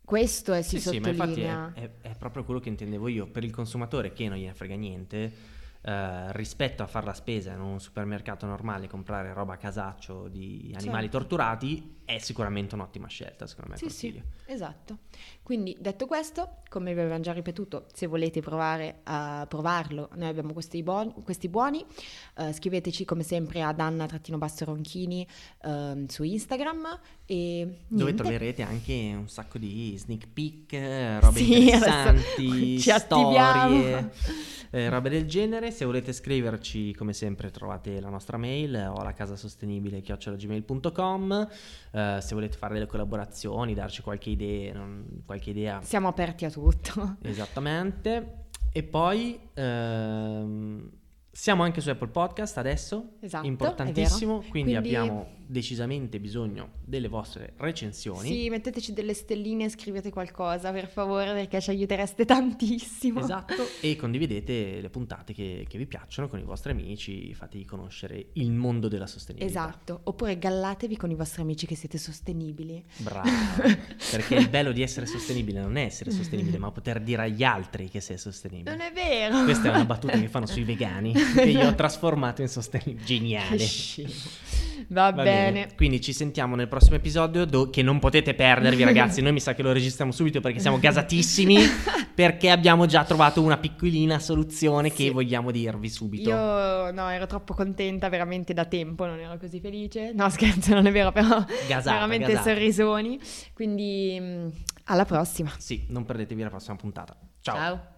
questo 0.09 0.53
è, 0.53 0.63
si 0.63 0.79
Sì, 0.79 0.89
sì, 0.89 0.99
ma 0.99 1.09
infatti 1.09 1.41
è, 1.41 1.59
sottolinea. 1.67 1.73
è- 1.75 1.91
è 2.09 2.15
proprio 2.17 2.43
quello 2.43 2.59
che 2.59 2.69
intendevo 2.69 3.07
io. 3.07 3.27
Per 3.27 3.43
il 3.43 3.51
consumatore 3.51 4.11
che 4.11 4.27
non 4.27 4.37
gliene 4.39 4.55
frega 4.55 4.73
niente, 4.75 5.31
eh, 5.81 6.31
rispetto 6.33 6.81
a 6.81 6.87
fare 6.87 7.05
la 7.05 7.13
spesa 7.13 7.53
in 7.53 7.59
un 7.61 7.79
supermercato 7.79 8.47
normale, 8.47 8.87
comprare 8.87 9.31
roba 9.33 9.53
a 9.53 9.57
casaccio 9.57 10.27
di 10.27 10.73
animali 10.75 11.03
Certo. 11.03 11.17
torturati, 11.19 11.98
è 12.09 12.17
sicuramente 12.17 12.73
un'ottima 12.73 13.07
scelta, 13.07 13.45
secondo 13.45 13.69
me. 13.69 13.77
Sì, 13.77 13.89
sì, 13.91 14.19
esatto. 14.47 14.97
Quindi 15.43 15.77
detto 15.79 16.07
questo, 16.07 16.61
come 16.67 16.91
vi 16.95 16.99
avevamo 16.99 17.21
già 17.21 17.33
ripetuto, 17.33 17.85
se 17.93 18.07
volete 18.07 18.41
provare 18.41 19.01
a 19.03 19.45
provarlo, 19.47 20.09
noi 20.15 20.27
abbiamo 20.27 20.53
questi, 20.53 20.81
buoni, 20.81 21.13
questi 21.23 21.49
buoni, 21.49 21.85
eh, 22.37 22.51
scriveteci 22.51 23.05
come 23.05 23.21
sempre 23.21 23.61
ad 23.61 23.79
Anna-Ronchini 23.79 25.27
ehm, 25.61 26.07
su 26.07 26.23
Instagram 26.23 26.99
e 27.25 27.77
Dove 27.87 28.15
troverete 28.15 28.63
anche 28.63 29.13
un 29.15 29.29
sacco 29.29 29.59
di 29.59 29.95
sneak 29.95 30.29
peek, 30.33 30.73
eh, 30.73 31.19
robe 31.19 31.37
Sì, 31.37 31.69
interessanti, 31.69 32.79
storie, 32.81 34.11
eh, 34.71 34.89
robe 34.89 35.09
del 35.09 35.27
genere. 35.27 35.69
Se 35.69 35.85
volete 35.85 36.11
scriverci, 36.11 36.95
come 36.95 37.13
sempre, 37.13 37.51
trovate 37.51 37.99
la 37.99 38.09
nostra 38.09 38.37
mail 38.37 38.73
eh, 38.73 38.87
o 38.87 39.03
la 39.03 39.13
casasostenibile 39.13 40.01
chiocciolagmail.com. 40.01 41.47
Eh, 42.17 42.21
se 42.21 42.33
volete 42.35 42.57
fare 42.57 42.73
delle 42.75 42.85
collaborazioni, 42.87 43.73
darci 43.73 44.01
qualche 44.01 44.29
idea, 44.29 44.73
non- 44.73 45.21
qualche 45.25 45.49
idea 45.49 45.81
Siamo 45.81 46.07
aperti 46.07 46.45
a 46.45 46.49
tutto. 46.49 47.17
esattamente. 47.23 48.45
E 48.71 48.83
poi 48.83 49.39
ehm, 49.55 50.89
siamo 51.31 51.63
anche 51.63 51.81
su 51.81 51.89
Apple 51.89 52.09
Podcast 52.09 52.57
adesso, 52.57 53.13
Esatto, 53.19 53.45
importantissimo, 53.47 54.37
quindi, 54.37 54.49
Quindi- 54.49 54.75
abbiamo 54.75 55.27
decisamente 55.49 56.19
bisogno 56.19 56.73
delle 56.85 57.07
vostre 57.07 57.53
recensioni. 57.57 58.29
Sì, 58.29 58.49
metteteci 58.49 58.93
delle 58.93 59.15
stelline 59.15 59.65
e 59.65 59.69
scrivete 59.69 60.11
qualcosa, 60.11 60.71
per 60.71 60.87
favore, 60.87 61.33
perché 61.33 61.59
ci 61.59 61.71
aiutereste 61.71 62.23
tantissimo. 62.23 63.19
Esatto, 63.19 63.55
e 63.81 63.95
condividete 63.95 64.79
le 64.79 64.89
puntate 64.91 65.33
che, 65.33 65.65
che 65.67 65.77
vi 65.79 65.87
piacciono 65.87 66.27
con 66.27 66.37
i 66.37 66.43
vostri 66.43 66.71
amici, 66.71 67.33
fategli 67.33 67.65
conoscere 67.65 68.27
il 68.33 68.51
mondo 68.51 68.87
della 68.87 69.07
sostenibilità. 69.07 69.67
Esatto, 69.67 70.01
oppure 70.03 70.37
gallatevi 70.37 70.95
con 70.95 71.09
i 71.09 71.15
vostri 71.15 71.41
amici 71.41 71.65
che 71.65 71.75
siete 71.75 71.97
sostenibili. 71.97 72.83
Bravo, 72.97 73.27
perché 74.11 74.35
il 74.35 74.49
bello 74.49 74.71
di 74.71 74.83
essere 74.83 75.07
sostenibile 75.07 75.61
non 75.61 75.77
è 75.77 75.83
essere 75.83 76.11
sostenibile, 76.11 76.59
ma 76.59 76.69
poter 76.69 77.01
dire 77.01 77.23
agli 77.23 77.43
altri 77.43 77.89
che 77.89 78.01
sei 78.01 78.19
sostenibile. 78.19 78.69
Non 78.69 78.81
è 78.81 78.91
vero. 78.91 79.43
Questa 79.45 79.71
è 79.71 79.73
una 79.73 79.85
battuta 79.85 80.19
che 80.19 80.27
fanno 80.29 80.45
sui 80.45 80.63
vegani, 80.63 81.11
che 81.13 81.49
io 81.49 81.67
ho 81.67 81.73
trasformato 81.73 82.43
in 82.43 82.49
sostenibile. 82.49 83.03
Geniale. 83.03 83.67
Va, 84.89 85.11
Va 85.11 85.23
bene. 85.23 85.69
Quindi 85.75 86.01
ci 86.01 86.13
sentiamo 86.13 86.55
nel 86.55 86.67
prossimo 86.67 86.95
episodio 86.95 87.45
do- 87.45 87.69
che 87.69 87.81
non 87.83 87.99
potete 87.99 88.33
perdervi 88.33 88.83
ragazzi. 88.83 89.21
Noi 89.23 89.33
mi 89.33 89.39
sa 89.39 89.53
che 89.53 89.61
lo 89.61 89.71
registriamo 89.71 90.11
subito 90.11 90.41
perché 90.41 90.59
siamo 90.59 90.79
gasatissimi 90.79 91.57
perché 92.15 92.49
abbiamo 92.49 92.85
già 92.87 93.03
trovato 93.03 93.41
una 93.41 93.57
piccolina 93.57 94.17
soluzione 94.19 94.89
che 94.89 95.03
Sì. 95.03 95.09
vogliamo 95.11 95.51
dirvi 95.51 95.89
subito. 95.89 96.29
Io 96.31 96.91
no, 96.91 97.09
ero 97.09 97.27
troppo 97.27 97.53
contenta 97.53 98.09
veramente 98.09 98.53
da 98.53 98.65
tempo, 98.65 99.05
non 99.05 99.19
ero 99.19 99.37
così 99.37 99.59
felice. 99.59 100.11
No, 100.13 100.27
scherzo, 100.29 100.73
non 100.73 100.85
è 100.87 100.91
vero, 100.91 101.11
però 101.11 101.45
Gasata, 101.67 101.93
veramente 101.93 102.31
gasata. 102.31 102.49
sorrisoni. 102.49 103.19
Quindi 103.53 104.17
mm, 104.19 104.47
alla 104.85 105.05
prossima. 105.05 105.51
Sì, 105.57 105.85
non 105.89 106.03
perdetevi 106.05 106.41
la 106.41 106.49
prossima 106.49 106.75
puntata. 106.75 107.15
Ciao. 107.41 107.55
Ciao. 107.55 107.97